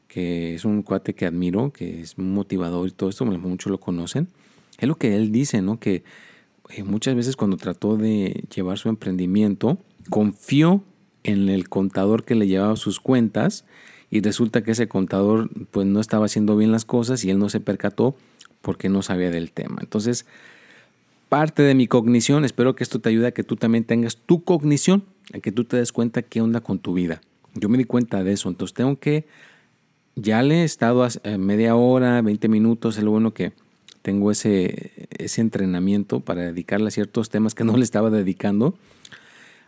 que 0.06 0.54
es 0.54 0.64
un 0.64 0.84
cuate 0.84 1.16
que 1.16 1.26
admiro, 1.26 1.72
que 1.72 2.02
es 2.02 2.16
un 2.18 2.32
motivador 2.32 2.86
y 2.86 2.92
todo 2.92 3.10
esto, 3.10 3.24
muchos 3.24 3.72
lo 3.72 3.80
conocen, 3.80 4.28
es 4.78 4.86
lo 4.86 4.94
que 4.94 5.16
él 5.16 5.32
dice, 5.32 5.60
¿no? 5.60 5.80
Que 5.80 6.04
eh, 6.68 6.84
muchas 6.84 7.16
veces 7.16 7.34
cuando 7.34 7.56
trató 7.56 7.96
de 7.96 8.44
llevar 8.54 8.78
su 8.78 8.88
emprendimiento, 8.88 9.78
confió 10.10 10.82
en 11.24 11.48
el 11.48 11.68
contador 11.68 12.24
que 12.24 12.34
le 12.34 12.46
llevaba 12.48 12.76
sus 12.76 13.00
cuentas 13.00 13.64
y 14.10 14.20
resulta 14.20 14.62
que 14.62 14.72
ese 14.72 14.88
contador 14.88 15.50
pues 15.70 15.86
no 15.86 16.00
estaba 16.00 16.26
haciendo 16.26 16.56
bien 16.56 16.72
las 16.72 16.84
cosas 16.84 17.24
y 17.24 17.30
él 17.30 17.38
no 17.38 17.48
se 17.48 17.60
percató 17.60 18.16
porque 18.60 18.88
no 18.88 19.02
sabía 19.02 19.30
del 19.30 19.52
tema. 19.52 19.78
Entonces, 19.80 20.26
parte 21.32 21.62
de 21.62 21.74
mi 21.74 21.86
cognición. 21.86 22.44
Espero 22.44 22.76
que 22.76 22.84
esto 22.84 23.00
te 23.00 23.08
ayude 23.08 23.28
a 23.28 23.30
que 23.32 23.42
tú 23.42 23.56
también 23.56 23.84
tengas 23.84 24.18
tu 24.18 24.44
cognición, 24.44 25.04
a 25.32 25.38
que 25.38 25.50
tú 25.50 25.64
te 25.64 25.78
des 25.78 25.90
cuenta 25.90 26.20
qué 26.20 26.42
onda 26.42 26.60
con 26.60 26.78
tu 26.78 26.92
vida. 26.92 27.22
Yo 27.54 27.70
me 27.70 27.78
di 27.78 27.84
cuenta 27.84 28.22
de 28.22 28.34
eso, 28.34 28.50
entonces 28.50 28.74
tengo 28.74 28.98
que, 28.98 29.26
ya 30.14 30.42
le 30.42 30.56
he 30.56 30.64
estado 30.64 31.04
a 31.04 31.08
eh, 31.24 31.38
media 31.38 31.74
hora, 31.74 32.20
20 32.20 32.48
minutos, 32.48 32.98
es 32.98 33.04
lo 33.04 33.12
bueno 33.12 33.32
que 33.32 33.54
tengo 34.02 34.30
ese, 34.30 35.08
ese 35.08 35.40
entrenamiento 35.40 36.20
para 36.20 36.42
dedicarle 36.42 36.88
a 36.88 36.90
ciertos 36.90 37.30
temas 37.30 37.54
que 37.54 37.64
no 37.64 37.78
le 37.78 37.84
estaba 37.84 38.10
dedicando, 38.10 38.74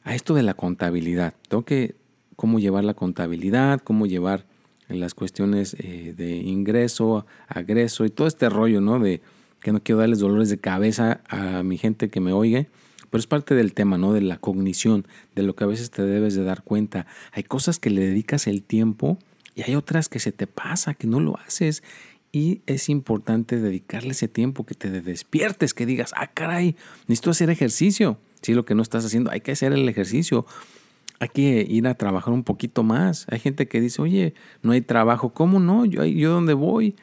a 0.05 0.15
esto 0.15 0.35
de 0.35 0.43
la 0.43 0.55
contabilidad. 0.55 1.35
Tengo 1.49 1.65
que, 1.65 1.97
cómo 2.37 2.59
llevar 2.59 2.85
la 2.85 2.95
contabilidad, 2.95 3.81
cómo 3.81 4.07
llevar 4.07 4.47
las 4.89 5.15
cuestiones 5.15 5.77
eh, 5.81 6.15
de 6.17 6.37
ingreso, 6.37 7.27
agreso 7.49 8.05
y 8.05 8.11
todo 8.11 8.27
este 8.27 8.49
rollo, 8.49 8.81
¿no? 8.81 8.99
De, 8.99 9.23
que 9.65 9.73
no 9.73 9.83
quiero 9.83 10.01
darles 10.01 10.19
dolores 10.19 10.51
de 10.51 10.59
cabeza 10.59 11.23
a 11.29 11.63
mi 11.63 11.79
gente 11.79 12.11
que 12.11 12.21
me 12.21 12.33
oiga, 12.33 12.67
pero 13.11 13.19
es 13.19 13.27
parte 13.27 13.55
del 13.55 13.73
tema, 13.73 13.97
¿no? 13.97 14.13
De 14.13 14.21
la 14.21 14.37
cognición, 14.37 15.07
de 15.35 15.43
lo 15.43 15.57
que 15.57 15.65
a 15.65 15.67
veces 15.67 15.91
te 15.91 16.03
debes 16.03 16.35
de 16.35 16.45
dar 16.45 16.63
cuenta. 16.63 17.07
Hay 17.33 17.45
cosas 17.45 17.79
que 17.79 17.89
le 17.89 18.03
dedicas 18.03 18.47
el 18.47 18.63
tiempo 18.63 19.19
y 19.55 19.63
hay 19.63 19.75
otras 19.75 20.11
que 20.11 20.19
se 20.19 20.33
te 20.33 20.47
pasa, 20.47 20.95
que 20.95 21.07
no 21.07 21.19
lo 21.19 21.39
haces. 21.39 21.83
Y 22.31 22.61
es 22.67 22.89
importante 22.89 23.59
dedicarle 23.59 24.11
ese 24.11 24.29
tiempo, 24.29 24.67
que 24.67 24.75
te 24.75 24.91
despiertes, 24.91 25.73
que 25.73 25.87
digas, 25.87 26.13
ah, 26.17 26.27
caray, 26.27 26.77
necesito 27.07 27.31
hacer 27.31 27.49
ejercicio. 27.49 28.19
Si 28.45 28.55
lo 28.55 28.65
que 28.65 28.77
no 28.77 28.83
estás 28.83 29.05
haciendo, 29.05 29.31
hay 29.33 29.41
que 29.41 29.53
hacer 29.53 29.73
el 29.73 29.89
ejercicio. 29.89 30.47
Hay 31.19 31.29
que 31.29 31.67
ir 31.69 31.89
a 31.89 31.95
trabajar 31.95 32.33
un 32.33 32.45
poquito 32.45 32.83
más. 32.83 33.27
Hay 33.31 33.41
gente 33.41 33.67
que 33.67 33.81
dice, 33.81 34.03
oye, 34.03 34.35
no 34.63 34.73
hay 34.73 34.83
trabajo. 34.83 35.31
¿Cómo 35.31 35.59
no? 35.59 35.85
Yo, 35.85 36.05
yo 36.05 36.31
dónde 36.31 36.55
voy 36.55 36.95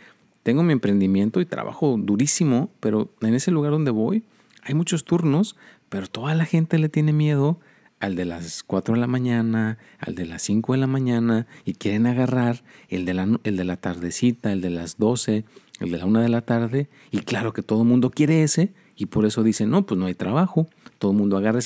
tengo 0.43 0.63
mi 0.63 0.73
emprendimiento 0.73 1.39
y 1.39 1.45
trabajo 1.45 1.97
durísimo, 1.99 2.69
pero 2.79 3.11
en 3.21 3.35
ese 3.35 3.51
lugar 3.51 3.71
donde 3.71 3.91
voy 3.91 4.23
hay 4.63 4.75
muchos 4.75 5.05
turnos, 5.05 5.55
pero 5.89 6.07
toda 6.07 6.35
la 6.35 6.45
gente 6.45 6.79
le 6.79 6.89
tiene 6.89 7.13
miedo 7.13 7.59
al 7.99 8.15
de 8.15 8.25
las 8.25 8.63
4 8.63 8.95
de 8.95 8.99
la 8.99 9.07
mañana, 9.07 9.77
al 9.99 10.15
de 10.15 10.25
las 10.25 10.41
5 10.43 10.73
de 10.73 10.79
la 10.79 10.87
mañana 10.87 11.45
y 11.65 11.73
quieren 11.73 12.07
agarrar 12.07 12.63
el 12.89 13.05
de 13.05 13.13
la, 13.13 13.27
el 13.43 13.57
de 13.57 13.63
la 13.63 13.77
tardecita, 13.77 14.51
el 14.51 14.61
de 14.61 14.71
las 14.71 14.97
12, 14.97 15.45
el 15.79 15.91
de 15.91 15.97
la 15.97 16.05
1 16.05 16.19
de 16.19 16.29
la 16.29 16.41
tarde 16.41 16.89
y 17.11 17.19
claro 17.19 17.53
que 17.53 17.61
todo 17.61 17.83
el 17.83 17.87
mundo 17.87 18.09
quiere 18.09 18.43
ese 18.43 18.73
y 19.01 19.07
por 19.07 19.25
eso 19.25 19.41
dicen, 19.41 19.71
no, 19.71 19.83
pues 19.83 19.99
no 19.99 20.05
hay 20.05 20.13
trabajo, 20.13 20.67
todo 20.99 21.09
el 21.09 21.17
mundo 21.17 21.35
agarra. 21.35 21.57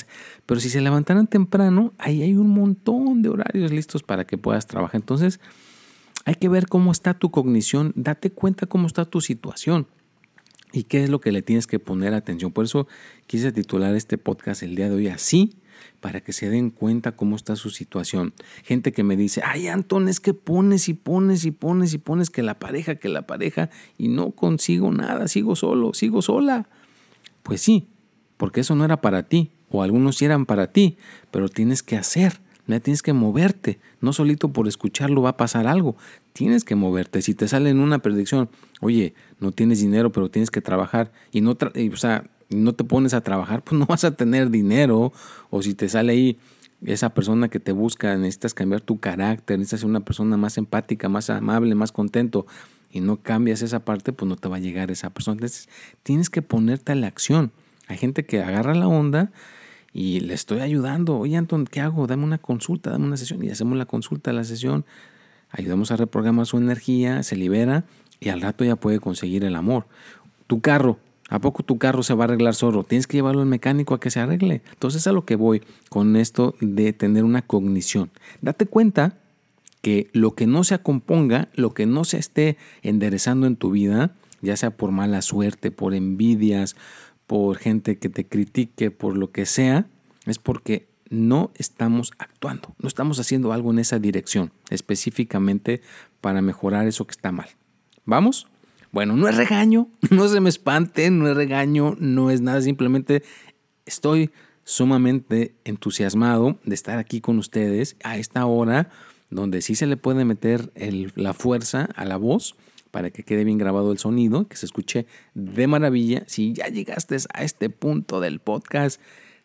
Pero 0.46 0.58
si 0.58 0.70
se 0.70 0.80
levantaran 0.80 1.26
temprano, 1.26 1.92
ahí 1.98 2.22
hay 2.22 2.34
un 2.34 2.48
montón 2.48 3.20
de 3.20 3.28
horarios 3.28 3.70
listos 3.70 4.02
para 4.02 4.26
que 4.26 4.38
puedas 4.38 4.66
trabajar. 4.66 4.96
Entonces, 5.02 5.38
hay 6.24 6.36
que 6.36 6.48
ver 6.48 6.66
cómo 6.66 6.92
está 6.92 7.12
tu 7.12 7.30
cognición, 7.30 7.92
date 7.94 8.30
cuenta 8.30 8.64
cómo 8.64 8.86
está 8.86 9.04
tu 9.04 9.20
situación 9.20 9.86
y 10.72 10.84
qué 10.84 11.04
es 11.04 11.10
lo 11.10 11.20
que 11.20 11.30
le 11.30 11.42
tienes 11.42 11.66
que 11.66 11.78
poner 11.78 12.14
atención. 12.14 12.52
Por 12.52 12.64
eso 12.64 12.88
quise 13.26 13.52
titular 13.52 13.94
este 13.94 14.16
podcast 14.16 14.62
el 14.62 14.74
día 14.74 14.88
de 14.88 14.94
hoy 14.94 15.08
así, 15.08 15.58
para 16.00 16.22
que 16.22 16.32
se 16.32 16.48
den 16.48 16.70
cuenta 16.70 17.16
cómo 17.16 17.36
está 17.36 17.54
su 17.54 17.68
situación. 17.68 18.32
Gente 18.64 18.92
que 18.92 19.04
me 19.04 19.14
dice, 19.14 19.42
ay 19.44 19.68
Anton, 19.68 20.08
es 20.08 20.20
que 20.20 20.32
pones 20.32 20.88
y 20.88 20.94
pones 20.94 21.44
y 21.44 21.50
pones 21.50 21.92
y 21.92 21.98
pones 21.98 22.30
que 22.30 22.42
la 22.42 22.58
pareja, 22.58 22.94
que 22.94 23.10
la 23.10 23.26
pareja, 23.26 23.68
y 23.98 24.08
no 24.08 24.30
consigo 24.30 24.90
nada, 24.90 25.28
sigo 25.28 25.54
solo, 25.54 25.92
sigo 25.92 26.22
sola. 26.22 26.70
Pues 27.46 27.60
sí, 27.60 27.86
porque 28.36 28.60
eso 28.60 28.74
no 28.74 28.84
era 28.84 29.00
para 29.00 29.28
ti, 29.28 29.52
o 29.70 29.84
algunos 29.84 30.16
sí 30.16 30.24
eran 30.24 30.46
para 30.46 30.72
ti, 30.72 30.98
pero 31.30 31.48
tienes 31.48 31.84
que 31.84 31.96
hacer 31.96 32.40
tienes 32.80 33.02
que 33.02 33.12
moverte. 33.12 33.78
No 34.00 34.12
solito 34.12 34.52
por 34.52 34.68
escucharlo 34.68 35.22
va 35.22 35.30
a 35.30 35.36
pasar 35.36 35.66
algo. 35.66 35.96
Tienes 36.32 36.64
que 36.64 36.74
moverte. 36.74 37.22
Si 37.22 37.34
te 37.34 37.48
sale 37.48 37.70
en 37.70 37.78
una 37.78 38.00
predicción, 38.00 38.50
oye, 38.80 39.14
no 39.40 39.52
tienes 39.52 39.80
dinero, 39.80 40.10
pero 40.12 40.30
tienes 40.30 40.50
que 40.50 40.60
trabajar 40.60 41.12
y 41.32 41.40
no, 41.40 41.52
o 41.52 41.96
sea, 41.96 42.24
no 42.50 42.74
te 42.74 42.84
pones 42.84 43.14
a 43.14 43.20
trabajar, 43.20 43.62
pues 43.62 43.78
no 43.78 43.86
vas 43.86 44.04
a 44.04 44.16
tener 44.16 44.50
dinero. 44.50 45.12
O 45.50 45.62
si 45.62 45.74
te 45.74 45.88
sale 45.88 46.12
ahí 46.12 46.38
esa 46.84 47.10
persona 47.10 47.48
que 47.48 47.60
te 47.60 47.72
busca, 47.72 48.16
necesitas 48.16 48.52
cambiar 48.52 48.80
tu 48.80 48.98
carácter, 48.98 49.58
necesitas 49.58 49.80
ser 49.80 49.88
una 49.88 50.00
persona 50.00 50.36
más 50.36 50.58
empática, 50.58 51.08
más 51.08 51.30
amable, 51.30 51.74
más 51.74 51.92
contento 51.92 52.46
y 52.96 53.00
no 53.00 53.18
cambias 53.18 53.60
esa 53.60 53.84
parte, 53.84 54.14
pues 54.14 54.26
no 54.26 54.36
te 54.36 54.48
va 54.48 54.56
a 54.56 54.58
llegar 54.58 54.90
esa 54.90 55.10
persona. 55.10 55.34
Entonces, 55.34 55.68
tienes 56.02 56.30
que 56.30 56.40
ponerte 56.40 56.92
a 56.92 56.94
la 56.94 57.08
acción. 57.08 57.52
Hay 57.88 57.98
gente 57.98 58.24
que 58.24 58.42
agarra 58.42 58.74
la 58.74 58.88
onda 58.88 59.32
y 59.92 60.20
le 60.20 60.32
estoy 60.32 60.60
ayudando. 60.60 61.18
Oye, 61.18 61.36
Anton, 61.36 61.66
¿qué 61.66 61.80
hago? 61.80 62.06
Dame 62.06 62.24
una 62.24 62.38
consulta, 62.38 62.90
dame 62.90 63.04
una 63.04 63.18
sesión. 63.18 63.44
Y 63.44 63.50
hacemos 63.50 63.76
la 63.76 63.84
consulta, 63.84 64.32
la 64.32 64.44
sesión, 64.44 64.86
ayudamos 65.50 65.90
a 65.90 65.96
reprogramar 65.96 66.46
su 66.46 66.56
energía, 66.56 67.22
se 67.22 67.36
libera 67.36 67.84
y 68.18 68.30
al 68.30 68.40
rato 68.40 68.64
ya 68.64 68.76
puede 68.76 68.98
conseguir 68.98 69.44
el 69.44 69.56
amor. 69.56 69.86
Tu 70.46 70.62
carro, 70.62 70.98
¿a 71.28 71.38
poco 71.38 71.62
tu 71.62 71.76
carro 71.76 72.02
se 72.02 72.14
va 72.14 72.24
a 72.24 72.28
arreglar 72.28 72.54
solo? 72.54 72.82
Tienes 72.82 73.06
que 73.06 73.18
llevarlo 73.18 73.42
al 73.42 73.46
mecánico 73.46 73.92
a 73.92 74.00
que 74.00 74.10
se 74.10 74.20
arregle. 74.20 74.62
Entonces 74.72 75.06
a 75.06 75.12
lo 75.12 75.26
que 75.26 75.36
voy 75.36 75.62
con 75.90 76.16
esto 76.16 76.54
de 76.62 76.94
tener 76.94 77.24
una 77.24 77.42
cognición. 77.42 78.10
Date 78.40 78.64
cuenta 78.64 79.18
que 79.86 80.10
lo 80.12 80.34
que 80.34 80.48
no 80.48 80.64
se 80.64 80.76
componga, 80.80 81.48
lo 81.54 81.72
que 81.72 81.86
no 81.86 82.02
se 82.02 82.18
esté 82.18 82.56
enderezando 82.82 83.46
en 83.46 83.54
tu 83.54 83.70
vida, 83.70 84.16
ya 84.42 84.56
sea 84.56 84.76
por 84.76 84.90
mala 84.90 85.22
suerte, 85.22 85.70
por 85.70 85.94
envidias, 85.94 86.74
por 87.28 87.56
gente 87.56 87.96
que 87.96 88.08
te 88.08 88.26
critique, 88.26 88.90
por 88.90 89.16
lo 89.16 89.30
que 89.30 89.46
sea, 89.46 89.86
es 90.24 90.40
porque 90.40 90.88
no 91.08 91.52
estamos 91.54 92.10
actuando, 92.18 92.74
no 92.80 92.88
estamos 92.88 93.20
haciendo 93.20 93.52
algo 93.52 93.70
en 93.70 93.78
esa 93.78 94.00
dirección 94.00 94.50
específicamente 94.70 95.82
para 96.20 96.42
mejorar 96.42 96.88
eso 96.88 97.06
que 97.06 97.12
está 97.12 97.30
mal. 97.30 97.50
¿Vamos? 98.04 98.48
Bueno, 98.90 99.14
no 99.14 99.28
es 99.28 99.36
regaño, 99.36 99.86
no 100.10 100.26
se 100.26 100.40
me 100.40 100.48
espanten, 100.48 101.20
no 101.20 101.28
es 101.28 101.36
regaño, 101.36 101.94
no 102.00 102.32
es 102.32 102.40
nada, 102.40 102.60
simplemente 102.60 103.22
estoy 103.84 104.32
sumamente 104.64 105.54
entusiasmado 105.62 106.58
de 106.64 106.74
estar 106.74 106.98
aquí 106.98 107.20
con 107.20 107.38
ustedes 107.38 107.96
a 108.02 108.18
esta 108.18 108.46
hora 108.46 108.90
donde 109.30 109.62
sí 109.62 109.74
se 109.74 109.86
le 109.86 109.96
puede 109.96 110.24
meter 110.24 110.72
la 111.14 111.34
fuerza 111.34 111.88
a 111.96 112.04
la 112.04 112.16
voz 112.16 112.54
para 112.90 113.10
que 113.10 113.24
quede 113.24 113.44
bien 113.44 113.58
grabado 113.58 113.92
el 113.92 113.98
sonido, 113.98 114.48
que 114.48 114.56
se 114.56 114.66
escuche 114.66 115.06
de 115.34 115.66
maravilla. 115.66 116.24
Si 116.26 116.52
ya 116.52 116.68
llegaste 116.68 117.16
a 117.34 117.42
este 117.42 117.68
punto 117.68 118.20
del 118.20 118.40
podcast, 118.40 119.00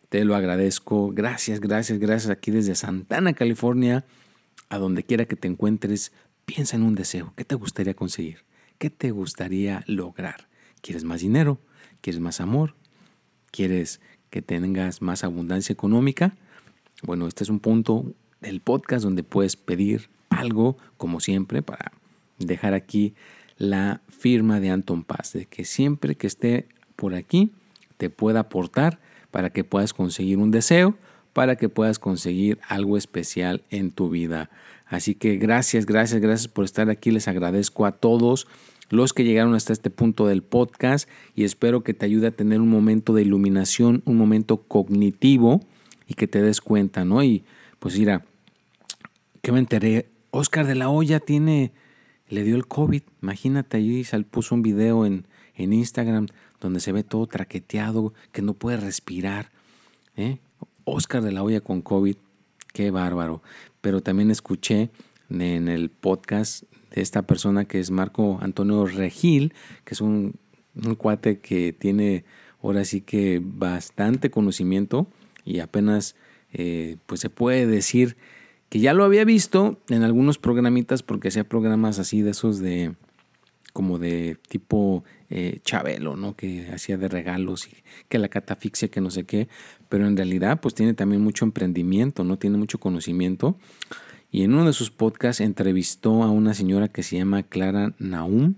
te 0.08 0.24
lo 0.24 0.34
agradezco. 0.36 1.10
Gracias, 1.12 1.60
gracias, 1.60 1.98
gracias 1.98 2.30
aquí 2.30 2.50
desde 2.50 2.74
Santana, 2.74 3.34
California, 3.34 4.04
a 4.68 4.78
donde 4.78 5.02
quiera 5.02 5.26
que 5.26 5.36
te 5.36 5.48
encuentres. 5.48 6.12
Piensa 6.46 6.76
en 6.76 6.82
un 6.82 6.94
deseo. 6.94 7.34
¿Qué 7.36 7.44
te 7.44 7.54
gustaría 7.54 7.94
conseguir? 7.94 8.44
¿Qué 8.78 8.90
te 8.90 9.10
gustaría 9.10 9.84
lograr? 9.86 10.48
¿Quieres 10.80 11.04
más 11.04 11.20
dinero? 11.20 11.60
¿Quieres 12.00 12.20
más 12.20 12.40
amor? 12.40 12.74
¿Quieres 13.50 14.00
que 14.30 14.42
tengas 14.42 15.02
más 15.02 15.24
abundancia 15.24 15.72
económica? 15.72 16.36
Bueno, 17.02 17.26
este 17.26 17.44
es 17.44 17.50
un 17.50 17.60
punto 17.60 18.14
del 18.42 18.60
podcast 18.60 19.04
donde 19.04 19.22
puedes 19.22 19.56
pedir 19.56 20.10
algo, 20.30 20.76
como 20.96 21.20
siempre, 21.20 21.62
para 21.62 21.92
dejar 22.38 22.74
aquí 22.74 23.14
la 23.56 24.00
firma 24.08 24.60
de 24.60 24.70
Anton 24.70 25.04
Paz, 25.04 25.32
de 25.32 25.46
que 25.46 25.64
siempre 25.64 26.16
que 26.16 26.26
esté 26.26 26.66
por 26.96 27.14
aquí 27.14 27.52
te 27.96 28.10
pueda 28.10 28.40
aportar 28.40 28.98
para 29.30 29.50
que 29.50 29.64
puedas 29.64 29.94
conseguir 29.94 30.38
un 30.38 30.50
deseo, 30.50 30.96
para 31.32 31.56
que 31.56 31.68
puedas 31.68 31.98
conseguir 31.98 32.58
algo 32.68 32.96
especial 32.96 33.62
en 33.70 33.90
tu 33.90 34.10
vida. 34.10 34.50
Así 34.86 35.14
que 35.14 35.36
gracias, 35.36 35.86
gracias, 35.86 36.20
gracias 36.20 36.48
por 36.48 36.64
estar 36.64 36.90
aquí. 36.90 37.10
Les 37.10 37.28
agradezco 37.28 37.86
a 37.86 37.92
todos 37.92 38.46
los 38.90 39.14
que 39.14 39.24
llegaron 39.24 39.54
hasta 39.54 39.72
este 39.72 39.88
punto 39.88 40.26
del 40.26 40.42
podcast 40.42 41.08
y 41.34 41.44
espero 41.44 41.82
que 41.82 41.94
te 41.94 42.04
ayude 42.04 42.26
a 42.26 42.30
tener 42.32 42.60
un 42.60 42.68
momento 42.68 43.14
de 43.14 43.22
iluminación, 43.22 44.02
un 44.04 44.18
momento 44.18 44.58
cognitivo 44.58 45.62
y 46.06 46.14
que 46.14 46.26
te 46.26 46.42
des 46.42 46.60
cuenta, 46.60 47.06
¿no? 47.06 47.22
Y 47.22 47.44
pues 47.78 47.98
mira, 47.98 48.26
que 49.42 49.52
me 49.52 49.58
enteré, 49.58 50.08
Oscar 50.30 50.66
de 50.66 50.76
la 50.76 50.88
Hoya 50.88 51.20
tiene, 51.20 51.72
le 52.28 52.44
dio 52.44 52.56
el 52.56 52.66
COVID, 52.66 53.02
imagínate, 53.20 53.76
ahí 53.76 54.06
puso 54.30 54.54
un 54.54 54.62
video 54.62 55.04
en, 55.04 55.26
en 55.56 55.72
Instagram 55.72 56.28
donde 56.60 56.80
se 56.80 56.92
ve 56.92 57.02
todo 57.02 57.26
traqueteado, 57.26 58.14
que 58.30 58.40
no 58.40 58.54
puede 58.54 58.76
respirar. 58.76 59.50
¿eh? 60.16 60.38
Oscar 60.84 61.22
de 61.22 61.32
la 61.32 61.42
Hoya 61.42 61.60
con 61.60 61.82
COVID, 61.82 62.16
qué 62.72 62.90
bárbaro. 62.92 63.42
Pero 63.80 64.00
también 64.00 64.30
escuché 64.30 64.90
en 65.28 65.68
el 65.68 65.90
podcast 65.90 66.62
de 66.94 67.02
esta 67.02 67.22
persona 67.22 67.64
que 67.64 67.80
es 67.80 67.90
Marco 67.90 68.38
Antonio 68.40 68.86
Regil, 68.86 69.54
que 69.84 69.94
es 69.94 70.00
un, 70.00 70.38
cuate 70.98 71.40
que 71.40 71.72
tiene 71.72 72.24
ahora 72.62 72.84
sí 72.84 73.00
que 73.00 73.42
bastante 73.42 74.30
conocimiento 74.30 75.08
y 75.44 75.58
apenas 75.58 76.14
eh, 76.52 76.96
pues 77.06 77.20
se 77.20 77.28
puede 77.28 77.66
decir 77.66 78.16
que 78.72 78.80
ya 78.80 78.94
lo 78.94 79.04
había 79.04 79.26
visto 79.26 79.82
en 79.90 80.02
algunos 80.02 80.38
programitas 80.38 81.02
porque 81.02 81.28
hacía 81.28 81.44
programas 81.44 81.98
así 81.98 82.22
de 82.22 82.30
esos 82.30 82.58
de 82.58 82.94
como 83.74 83.98
de 83.98 84.38
tipo 84.48 85.04
eh, 85.28 85.60
Chabelo, 85.62 86.16
¿no? 86.16 86.36
Que 86.36 86.70
hacía 86.72 86.96
de 86.96 87.08
regalos 87.08 87.68
y 87.68 87.72
que 88.08 88.18
la 88.18 88.28
catafixia, 88.28 88.88
que 88.88 89.02
no 89.02 89.10
sé 89.10 89.24
qué, 89.24 89.48
pero 89.90 90.06
en 90.06 90.16
realidad 90.16 90.58
pues 90.62 90.74
tiene 90.74 90.94
también 90.94 91.20
mucho 91.20 91.44
emprendimiento, 91.44 92.24
¿no? 92.24 92.38
Tiene 92.38 92.56
mucho 92.56 92.78
conocimiento. 92.78 93.58
Y 94.30 94.42
en 94.42 94.54
uno 94.54 94.64
de 94.64 94.72
sus 94.72 94.90
podcasts 94.90 95.42
entrevistó 95.42 96.22
a 96.22 96.30
una 96.30 96.54
señora 96.54 96.88
que 96.88 97.02
se 97.02 97.18
llama 97.18 97.42
Clara 97.42 97.92
Naum, 97.98 98.54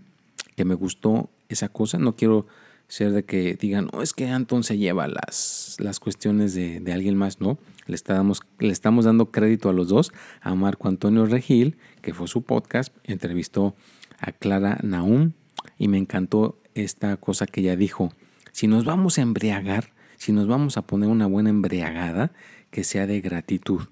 que 0.55 0.65
me 0.65 0.77
gustó 0.77 1.29
esa 1.49 1.69
cosa. 1.71 1.99
No 1.99 2.15
quiero 2.15 2.47
ser 2.87 3.11
de 3.11 3.25
que 3.25 3.57
digan, 3.57 3.89
no, 3.93 4.01
es 4.01 4.13
que 4.13 4.29
Anton 4.29 4.63
se 4.63 4.79
lleva 4.79 5.09
las, 5.09 5.75
las 5.81 5.99
cuestiones 5.99 6.55
de, 6.55 6.79
de 6.79 6.93
alguien 6.93 7.17
más, 7.17 7.41
no. 7.41 7.59
Le 7.87 7.95
estamos, 7.95 8.43
le 8.59 8.73
estamos 8.73 9.05
dando 9.05 9.31
crédito 9.31 9.69
a 9.69 9.73
los 9.73 9.89
dos, 9.89 10.13
a 10.41 10.55
Marco 10.55 10.89
Antonio 10.89 11.27
Regil, 11.27 11.77
que 12.01 12.15
fue 12.15 12.29
su 12.29 12.43
podcast, 12.43 12.95
entrevistó 13.05 13.75
a 14.19 14.33
Clara 14.33 14.79
Naum 14.83 15.33
y 15.79 15.89
me 15.89 15.99
encantó 15.99 16.59
esta 16.75 17.17
cosa 17.17 17.47
que 17.47 17.61
ella 17.61 17.77
dijo. 17.77 18.13
Si 18.53 18.67
nos 18.67 18.85
vamos 18.85 19.19
a 19.19 19.23
embriagar, 19.23 19.93
si 20.17 20.33
nos 20.33 20.47
vamos 20.47 20.77
a 20.77 20.83
poner 20.83 21.09
una 21.09 21.27
buena 21.27 21.51
embriagada, 21.51 22.33
que 22.71 22.85
sea 22.85 23.07
de 23.07 23.21
gratitud. 23.21 23.83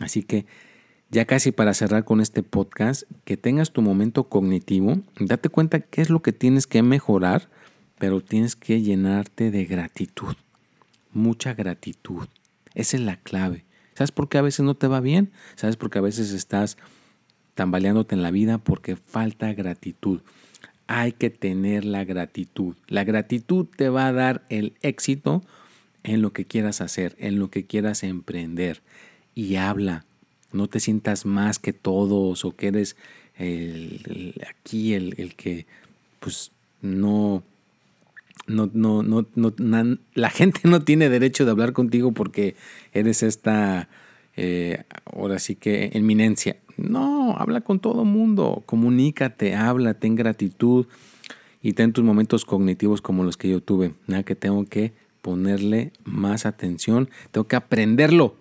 Así 0.00 0.22
que 0.22 0.46
ya 1.10 1.26
casi 1.26 1.52
para 1.52 1.74
cerrar 1.74 2.04
con 2.04 2.20
este 2.20 2.42
podcast, 2.42 3.02
que 3.24 3.36
tengas 3.36 3.72
tu 3.72 3.82
momento 3.82 4.24
cognitivo, 4.24 4.98
date 5.20 5.50
cuenta 5.50 5.80
qué 5.80 6.00
es 6.00 6.08
lo 6.08 6.22
que 6.22 6.32
tienes 6.32 6.66
que 6.66 6.82
mejorar, 6.82 7.48
pero 7.98 8.20
tienes 8.22 8.56
que 8.56 8.80
llenarte 8.80 9.50
de 9.50 9.64
gratitud. 9.66 10.34
Mucha 11.12 11.52
gratitud. 11.52 12.26
Esa 12.74 12.96
es 12.96 13.02
la 13.02 13.16
clave. 13.16 13.64
¿Sabes 13.94 14.12
por 14.12 14.28
qué 14.28 14.38
a 14.38 14.42
veces 14.42 14.64
no 14.64 14.74
te 14.74 14.86
va 14.86 15.00
bien? 15.00 15.30
¿Sabes 15.54 15.76
por 15.76 15.90
qué 15.90 15.98
a 15.98 16.02
veces 16.02 16.32
estás 16.32 16.78
tambaleándote 17.54 18.14
en 18.14 18.22
la 18.22 18.30
vida? 18.30 18.58
Porque 18.58 18.96
falta 18.96 19.52
gratitud. 19.52 20.20
Hay 20.86 21.12
que 21.12 21.30
tener 21.30 21.84
la 21.84 22.04
gratitud. 22.04 22.76
La 22.88 23.04
gratitud 23.04 23.66
te 23.76 23.88
va 23.88 24.06
a 24.06 24.12
dar 24.12 24.44
el 24.48 24.74
éxito 24.82 25.42
en 26.02 26.22
lo 26.22 26.32
que 26.32 26.46
quieras 26.46 26.80
hacer, 26.80 27.14
en 27.18 27.38
lo 27.38 27.50
que 27.50 27.66
quieras 27.66 28.02
emprender. 28.02 28.82
Y 29.34 29.56
habla. 29.56 30.04
No 30.52 30.68
te 30.68 30.80
sientas 30.80 31.24
más 31.24 31.58
que 31.58 31.72
todos 31.72 32.44
o 32.44 32.54
que 32.56 32.68
eres 32.68 32.96
aquí 34.48 34.94
el, 34.94 35.14
el 35.18 35.34
que 35.34 35.66
pues 36.20 36.52
no 36.82 37.42
no, 38.52 38.70
no, 38.72 39.02
no, 39.02 39.26
no 39.34 39.98
la 40.14 40.30
gente 40.30 40.60
no 40.64 40.82
tiene 40.82 41.08
derecho 41.08 41.44
de 41.44 41.50
hablar 41.50 41.72
contigo 41.72 42.12
porque 42.12 42.54
eres 42.92 43.22
esta, 43.22 43.88
eh, 44.36 44.84
ahora 45.04 45.38
sí 45.38 45.56
que, 45.56 45.90
eminencia. 45.94 46.56
No, 46.76 47.36
habla 47.36 47.60
con 47.60 47.80
todo 47.80 48.04
mundo, 48.04 48.62
comunícate, 48.66 49.54
habla, 49.54 49.94
ten 49.94 50.14
gratitud 50.14 50.86
y 51.60 51.74
ten 51.74 51.92
tus 51.92 52.04
momentos 52.04 52.44
cognitivos 52.44 53.02
como 53.02 53.24
los 53.24 53.36
que 53.36 53.48
yo 53.48 53.60
tuve. 53.60 53.94
Nada 54.06 54.22
que 54.22 54.34
tengo 54.34 54.64
que 54.64 54.92
ponerle 55.20 55.92
más 56.04 56.46
atención, 56.46 57.08
tengo 57.30 57.46
que 57.46 57.56
aprenderlo. 57.56 58.34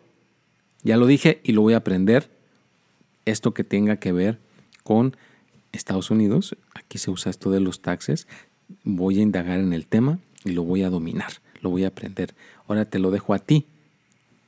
Ya 0.83 0.97
lo 0.97 1.05
dije 1.05 1.41
y 1.43 1.51
lo 1.51 1.61
voy 1.61 1.73
a 1.73 1.77
aprender. 1.77 2.29
Esto 3.25 3.53
que 3.53 3.63
tenga 3.63 3.97
que 3.97 4.11
ver 4.11 4.39
con 4.83 5.15
Estados 5.71 6.09
Unidos, 6.09 6.55
aquí 6.73 6.97
se 6.97 7.11
usa 7.11 7.29
esto 7.29 7.51
de 7.51 7.59
los 7.59 7.81
taxes, 7.81 8.27
voy 8.83 9.19
a 9.19 9.21
indagar 9.21 9.59
en 9.59 9.73
el 9.73 9.85
tema 9.85 10.19
y 10.43 10.51
lo 10.51 10.63
voy 10.63 10.83
a 10.83 10.89
dominar, 10.89 11.31
lo 11.61 11.69
voy 11.69 11.83
a 11.83 11.89
aprender. 11.89 12.33
Ahora 12.67 12.85
te 12.85 12.99
lo 12.99 13.11
dejo 13.11 13.33
a 13.33 13.39
ti. 13.39 13.65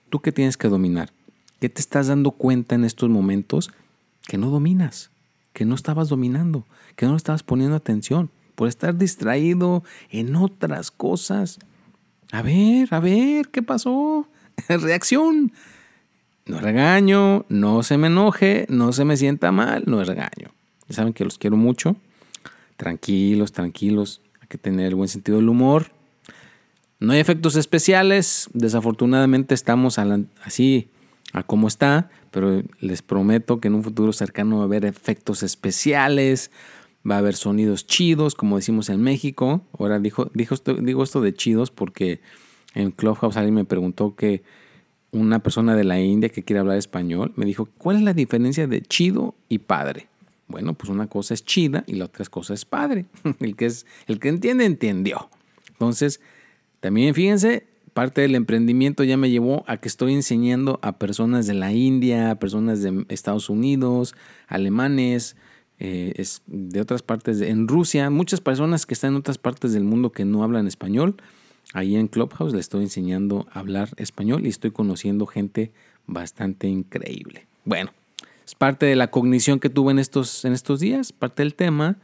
¿Tú 0.10 0.20
qué 0.20 0.32
tienes 0.32 0.58
que 0.58 0.68
dominar? 0.68 1.12
¿Qué 1.60 1.70
te 1.70 1.82
estás 1.82 2.08
dando 2.08 2.32
cuenta 2.32 2.76
en 2.76 2.84
estos 2.84 3.10
momentos 3.10 3.72
que 4.28 4.38
no 4.38 4.50
dominas? 4.50 5.12
Que 5.54 5.66
no 5.66 5.76
estabas 5.76 6.10
dominando, 6.10 6.66
que 6.96 7.06
no 7.06 7.16
estabas 7.16 7.44
poniendo 7.44 7.76
atención 7.76 8.30
por 8.56 8.68
estar 8.68 8.98
distraído 8.98 9.84
en 10.10 10.36
otras 10.36 10.92
cosas. 10.92 11.60
A 12.32 12.42
ver, 12.42 12.94
a 12.94 13.00
ver, 13.00 13.50
¿qué 13.50 13.62
pasó? 13.62 14.28
Reacción. 14.68 15.52
No 16.46 16.60
regaño, 16.60 17.46
no 17.48 17.84
se 17.84 17.98
me 17.98 18.08
enoje, 18.08 18.66
no 18.70 18.92
se 18.92 19.06
me 19.06 19.16
sienta 19.16 19.52
mal, 19.52 19.84
no 19.88 20.04
regaño. 20.04 20.52
Ya 20.90 20.96
saben 20.96 21.14
que 21.14 21.24
los 21.24 21.38
quiero 21.38 21.56
mucho 21.56 21.96
tranquilos, 22.78 23.52
tranquilos, 23.52 24.22
hay 24.42 24.48
que 24.48 24.58
tener 24.58 24.96
buen 24.96 25.10
sentido 25.10 25.38
del 25.38 25.50
humor. 25.50 25.92
No 27.00 27.14
hay 27.14 27.20
efectos 27.20 27.56
especiales, 27.56 28.50
desafortunadamente 28.54 29.54
estamos 29.54 30.00
así 30.44 30.90
a 31.34 31.44
como 31.44 31.68
está, 31.68 32.10
pero 32.32 32.64
les 32.80 33.02
prometo 33.02 33.60
que 33.60 33.68
en 33.68 33.76
un 33.76 33.84
futuro 33.84 34.14
cercano 34.14 34.58
va 34.58 34.62
a 34.64 34.66
haber 34.66 34.86
efectos 34.86 35.44
especiales, 35.44 36.52
va 37.10 37.16
a 37.16 37.18
haber 37.20 37.36
sonidos 37.36 37.86
chidos, 37.86 38.36
como 38.36 38.56
decimos 38.56 38.90
en 38.90 39.02
México. 39.02 39.62
Ahora 39.78 40.00
dijo, 40.00 40.32
dijo 40.34 40.56
digo 40.82 41.04
esto 41.04 41.22
de 41.22 41.34
chidos 41.34 41.72
porque 41.72 42.22
en 42.74 42.92
Clubhouse 42.92 43.38
alguien 43.38 43.56
me 43.56 43.66
preguntó 43.66 44.16
que 44.16 44.44
una 45.12 45.40
persona 45.40 45.76
de 45.76 45.84
la 45.84 46.00
India 46.00 46.30
que 46.30 46.44
quiere 46.44 46.60
hablar 46.60 46.78
español 46.78 47.34
me 47.36 47.46
dijo, 47.46 47.68
¿cuál 47.78 47.98
es 47.98 48.02
la 48.04 48.14
diferencia 48.14 48.68
de 48.68 48.82
chido 48.82 49.36
y 49.48 49.60
padre? 49.60 50.08
Bueno, 50.54 50.76
pues 50.76 50.92
una 50.92 51.08
cosa 51.08 51.34
es 51.34 51.44
chida 51.44 51.84
y 51.88 51.94
la 51.94 52.06
otra 52.06 52.24
cosa 52.26 52.54
es 52.54 52.64
padre. 52.64 53.08
El 53.40 53.56
que, 53.56 53.66
es, 53.66 53.88
el 54.06 54.20
que 54.20 54.30
entiende, 54.30 54.66
entendió. 54.66 55.28
Entonces, 55.72 56.22
también 56.80 57.16
fíjense, 57.16 57.66
parte 57.92 58.22
del 58.22 58.36
emprendimiento 58.36 59.04
ya 59.04 59.18
me 59.18 59.32
llevó 59.32 59.64
a 59.66 59.78
que 59.78 59.88
estoy 59.88 60.14
enseñando 60.14 60.78
a 60.84 61.00
personas 61.00 61.48
de 61.48 61.56
la 61.56 61.74
India, 61.74 62.30
a 62.30 62.36
personas 62.36 62.84
de 62.84 63.04
Estados 63.10 63.50
Unidos, 63.50 64.14
alemanes, 64.48 65.38
eh, 65.80 66.24
de 66.46 66.82
otras 66.82 67.02
partes, 67.02 67.42
en 67.42 67.68
Rusia, 67.68 68.12
muchas 68.12 68.40
personas 68.40 68.86
que 68.86 68.94
están 68.94 69.14
en 69.14 69.18
otras 69.22 69.40
partes 69.40 69.74
del 69.74 69.86
mundo 69.86 70.12
que 70.12 70.24
no 70.24 70.44
hablan 70.44 70.68
español. 70.68 71.16
ahí 71.74 71.96
en 71.96 72.08
Clubhouse 72.08 72.54
le 72.54 72.60
estoy 72.60 72.84
enseñando 72.84 73.48
a 73.52 73.60
hablar 73.60 73.90
español 73.98 74.46
y 74.46 74.50
estoy 74.50 74.70
conociendo 74.70 75.26
gente 75.26 75.72
bastante 76.06 76.68
increíble. 76.68 77.48
Bueno, 77.66 77.92
es 78.46 78.56
parte 78.56 78.86
de 78.86 78.96
la 78.96 79.10
cognición 79.10 79.60
que 79.60 79.70
tuve 79.70 79.92
en 79.92 80.00
estos, 80.00 80.46
en 80.46 80.54
estos 80.54 80.80
días, 80.80 81.12
parte 81.12 81.44
del 81.44 81.56
tema. 81.56 81.98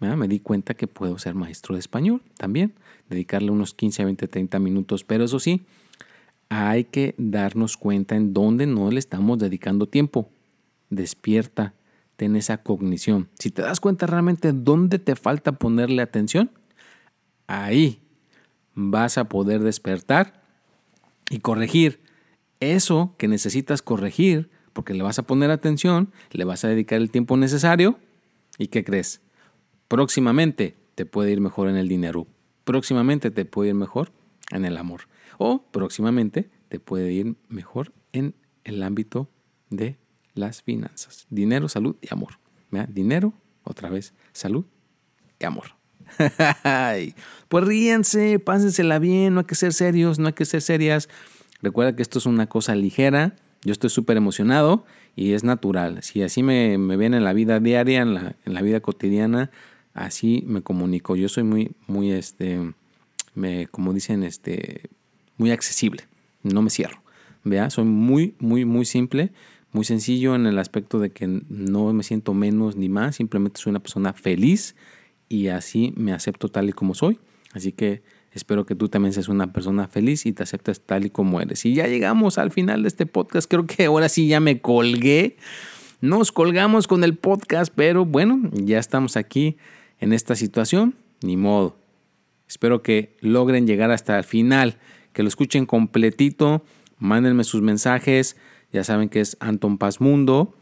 Me 0.00 0.28
di 0.28 0.40
cuenta 0.40 0.74
que 0.74 0.86
puedo 0.86 1.18
ser 1.18 1.34
maestro 1.34 1.74
de 1.74 1.80
español 1.80 2.20
también, 2.36 2.74
dedicarle 3.08 3.50
unos 3.50 3.72
15, 3.72 4.04
20, 4.04 4.28
30 4.28 4.58
minutos, 4.58 5.02
pero 5.02 5.24
eso 5.24 5.38
sí, 5.38 5.64
hay 6.50 6.84
que 6.84 7.14
darnos 7.16 7.78
cuenta 7.78 8.14
en 8.14 8.34
dónde 8.34 8.66
no 8.66 8.90
le 8.90 8.98
estamos 8.98 9.38
dedicando 9.38 9.86
tiempo. 9.86 10.28
Despierta, 10.90 11.72
ten 12.16 12.36
esa 12.36 12.58
cognición. 12.58 13.30
Si 13.38 13.50
te 13.50 13.62
das 13.62 13.80
cuenta 13.80 14.06
realmente 14.06 14.52
dónde 14.52 14.98
te 14.98 15.16
falta 15.16 15.52
ponerle 15.52 16.02
atención, 16.02 16.50
ahí 17.46 18.02
vas 18.74 19.16
a 19.16 19.24
poder 19.24 19.62
despertar 19.62 20.42
y 21.30 21.38
corregir 21.38 22.02
eso 22.60 23.14
que 23.16 23.28
necesitas 23.28 23.82
corregir, 23.82 24.50
porque 24.74 24.92
le 24.92 25.02
vas 25.02 25.18
a 25.18 25.22
poner 25.22 25.50
atención, 25.50 26.12
le 26.32 26.44
vas 26.44 26.64
a 26.64 26.68
dedicar 26.68 27.00
el 27.00 27.10
tiempo 27.10 27.38
necesario. 27.38 27.98
¿Y 28.58 28.66
qué 28.66 28.84
crees? 28.84 29.22
Próximamente 29.88 30.76
te 30.94 31.06
puede 31.06 31.32
ir 31.32 31.40
mejor 31.40 31.68
en 31.68 31.76
el 31.76 31.88
dinero. 31.88 32.26
Próximamente 32.64 33.30
te 33.30 33.46
puede 33.46 33.70
ir 33.70 33.74
mejor 33.74 34.12
en 34.50 34.66
el 34.66 34.76
amor. 34.76 35.08
O 35.38 35.64
próximamente 35.70 36.50
te 36.68 36.78
puede 36.80 37.12
ir 37.12 37.36
mejor 37.48 37.92
en 38.12 38.34
el 38.64 38.82
ámbito 38.82 39.30
de 39.70 39.96
las 40.34 40.62
finanzas. 40.62 41.26
Dinero, 41.30 41.68
salud 41.68 41.96
y 42.02 42.08
amor. 42.12 42.38
Dinero, 42.88 43.32
otra 43.62 43.88
vez, 43.88 44.14
salud 44.32 44.66
y 45.38 45.44
amor. 45.44 45.76
pues 47.48 47.64
ríense, 47.64 48.38
pásensela 48.40 48.98
bien, 48.98 49.34
no 49.34 49.40
hay 49.40 49.46
que 49.46 49.54
ser 49.54 49.72
serios, 49.72 50.18
no 50.18 50.26
hay 50.26 50.32
que 50.32 50.44
ser 50.44 50.60
serias. 50.60 51.08
Recuerda 51.62 51.94
que 51.94 52.02
esto 52.02 52.18
es 52.18 52.26
una 52.26 52.48
cosa 52.48 52.74
ligera, 52.74 53.36
yo 53.64 53.72
estoy 53.72 53.90
súper 53.90 54.16
emocionado 54.16 54.84
y 55.16 55.32
es 55.32 55.42
natural. 55.42 56.02
Si 56.02 56.22
así 56.22 56.42
me, 56.42 56.78
me 56.78 56.96
ven 56.96 57.14
en 57.14 57.24
la 57.24 57.32
vida 57.32 57.60
diaria, 57.60 58.02
en 58.02 58.14
la, 58.14 58.36
en 58.44 58.54
la, 58.54 58.62
vida 58.62 58.80
cotidiana, 58.80 59.50
así 59.94 60.44
me 60.46 60.62
comunico. 60.62 61.16
Yo 61.16 61.28
soy 61.28 61.44
muy, 61.44 61.72
muy, 61.86 62.12
este, 62.12 62.72
me, 63.34 63.66
como 63.68 63.92
dicen, 63.92 64.22
este, 64.22 64.82
muy 65.38 65.50
accesible, 65.50 66.04
no 66.42 66.62
me 66.62 66.70
cierro. 66.70 67.02
Vea, 67.42 67.70
soy 67.70 67.84
muy, 67.84 68.34
muy, 68.38 68.64
muy 68.64 68.84
simple, 68.84 69.32
muy 69.72 69.84
sencillo 69.84 70.34
en 70.34 70.46
el 70.46 70.58
aspecto 70.58 71.00
de 71.00 71.10
que 71.10 71.26
no 71.26 71.92
me 71.92 72.02
siento 72.02 72.32
menos 72.34 72.76
ni 72.76 72.88
más, 72.88 73.16
simplemente 73.16 73.60
soy 73.60 73.70
una 73.70 73.80
persona 73.80 74.12
feliz 74.12 74.76
y 75.28 75.48
así 75.48 75.92
me 75.96 76.12
acepto 76.12 76.48
tal 76.48 76.68
y 76.68 76.72
como 76.72 76.94
soy. 76.94 77.18
Así 77.52 77.72
que 77.72 78.02
espero 78.34 78.66
que 78.66 78.74
tú 78.74 78.88
también 78.88 79.12
seas 79.12 79.28
una 79.28 79.52
persona 79.52 79.88
feliz 79.88 80.26
y 80.26 80.32
te 80.32 80.42
aceptes 80.42 80.80
tal 80.80 81.06
y 81.06 81.10
como 81.10 81.40
eres. 81.40 81.64
Y 81.64 81.74
ya 81.74 81.86
llegamos 81.86 82.38
al 82.38 82.50
final 82.50 82.82
de 82.82 82.88
este 82.88 83.06
podcast, 83.06 83.48
creo 83.48 83.66
que 83.66 83.86
ahora 83.86 84.08
sí 84.08 84.28
ya 84.28 84.40
me 84.40 84.60
colgué. 84.60 85.36
Nos 86.00 86.32
colgamos 86.32 86.86
con 86.86 87.02
el 87.02 87.16
podcast, 87.16 87.72
pero 87.74 88.04
bueno, 88.04 88.50
ya 88.52 88.78
estamos 88.78 89.16
aquí 89.16 89.56
en 90.00 90.12
esta 90.12 90.34
situación, 90.34 90.94
ni 91.22 91.36
modo. 91.36 91.78
Espero 92.46 92.82
que 92.82 93.16
logren 93.20 93.66
llegar 93.66 93.90
hasta 93.90 94.18
el 94.18 94.24
final 94.24 94.76
que 95.14 95.22
lo 95.22 95.28
escuchen 95.28 95.64
completito. 95.64 96.62
Mándenme 96.98 97.44
sus 97.44 97.62
mensajes. 97.62 98.36
Ya 98.72 98.84
saben 98.84 99.08
que 99.08 99.20
es 99.20 99.36
Anton 99.40 99.78
Paz 99.78 100.00
Mundo. 100.00 100.54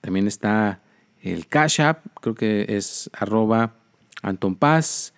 También 0.00 0.26
está 0.26 0.82
el 1.22 1.46
Cash 1.46 1.80
App, 1.80 2.04
creo 2.20 2.34
que 2.34 2.66
es 2.68 3.10
arroba 3.14 3.76
Anton 4.22 4.56
Paz. 4.56 5.14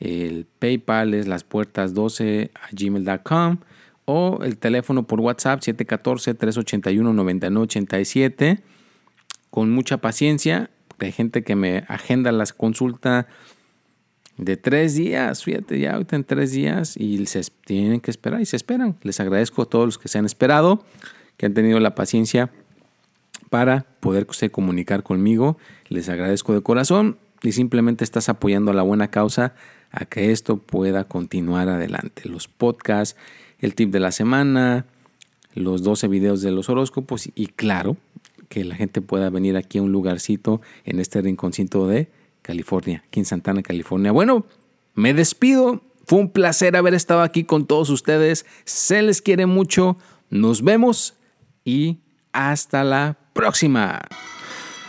El 0.00 0.48
PayPal 0.58 1.14
es 1.14 1.28
las 1.28 1.44
puertas 1.44 1.94
12 1.94 2.50
a 2.54 2.66
gmail.com 2.72 3.58
o 4.04 4.40
el 4.42 4.58
teléfono 4.58 5.06
por 5.06 5.20
WhatsApp 5.20 5.60
714-381-9987. 5.60 8.60
Con 9.50 9.70
mucha 9.70 9.98
paciencia, 9.98 10.70
hay 10.98 11.12
gente 11.12 11.44
que 11.44 11.54
me 11.56 11.84
agenda 11.88 12.30
las 12.32 12.52
consultas 12.52 13.26
de 14.36 14.56
tres 14.56 14.96
días, 14.96 15.44
fíjate, 15.44 15.78
ya 15.78 15.92
ahorita 15.92 16.16
en 16.16 16.24
tres 16.24 16.50
días 16.50 16.96
y 16.96 17.24
se 17.26 17.40
tienen 17.64 18.00
que 18.00 18.10
esperar 18.10 18.40
y 18.40 18.46
se 18.46 18.56
esperan. 18.56 18.96
Les 19.02 19.20
agradezco 19.20 19.62
a 19.62 19.66
todos 19.66 19.86
los 19.86 19.98
que 19.98 20.08
se 20.08 20.18
han 20.18 20.24
esperado, 20.24 20.84
que 21.36 21.46
han 21.46 21.54
tenido 21.54 21.78
la 21.78 21.94
paciencia 21.94 22.50
para 23.48 23.86
poder 24.00 24.26
comunicar 24.50 25.04
conmigo. 25.04 25.56
Les 25.88 26.08
agradezco 26.08 26.52
de 26.52 26.62
corazón 26.62 27.16
y 27.42 27.52
simplemente 27.52 28.02
estás 28.02 28.28
apoyando 28.28 28.72
a 28.72 28.74
la 28.74 28.82
buena 28.82 29.08
causa 29.08 29.54
a 29.94 30.04
que 30.06 30.32
esto 30.32 30.58
pueda 30.58 31.04
continuar 31.04 31.68
adelante. 31.68 32.28
Los 32.28 32.48
podcasts, 32.48 33.16
el 33.60 33.74
tip 33.74 33.90
de 33.90 34.00
la 34.00 34.12
semana, 34.12 34.86
los 35.54 35.82
12 35.82 36.08
videos 36.08 36.42
de 36.42 36.50
los 36.50 36.68
horóscopos 36.68 37.28
y 37.34 37.46
claro, 37.46 37.96
que 38.48 38.64
la 38.64 38.74
gente 38.74 39.00
pueda 39.00 39.30
venir 39.30 39.56
aquí 39.56 39.78
a 39.78 39.82
un 39.82 39.92
lugarcito 39.92 40.60
en 40.84 41.00
este 41.00 41.22
rinconcito 41.22 41.86
de 41.86 42.08
California, 42.42 43.02
aquí 43.06 43.20
en 43.20 43.26
Santana, 43.26 43.62
California. 43.62 44.12
Bueno, 44.12 44.46
me 44.94 45.14
despido. 45.14 45.82
Fue 46.06 46.18
un 46.18 46.30
placer 46.30 46.76
haber 46.76 46.92
estado 46.92 47.22
aquí 47.22 47.44
con 47.44 47.66
todos 47.66 47.88
ustedes. 47.88 48.44
Se 48.64 49.00
les 49.00 49.22
quiere 49.22 49.46
mucho. 49.46 49.96
Nos 50.28 50.62
vemos 50.62 51.14
y 51.64 52.00
hasta 52.32 52.84
la 52.84 53.16
próxima. 53.32 54.02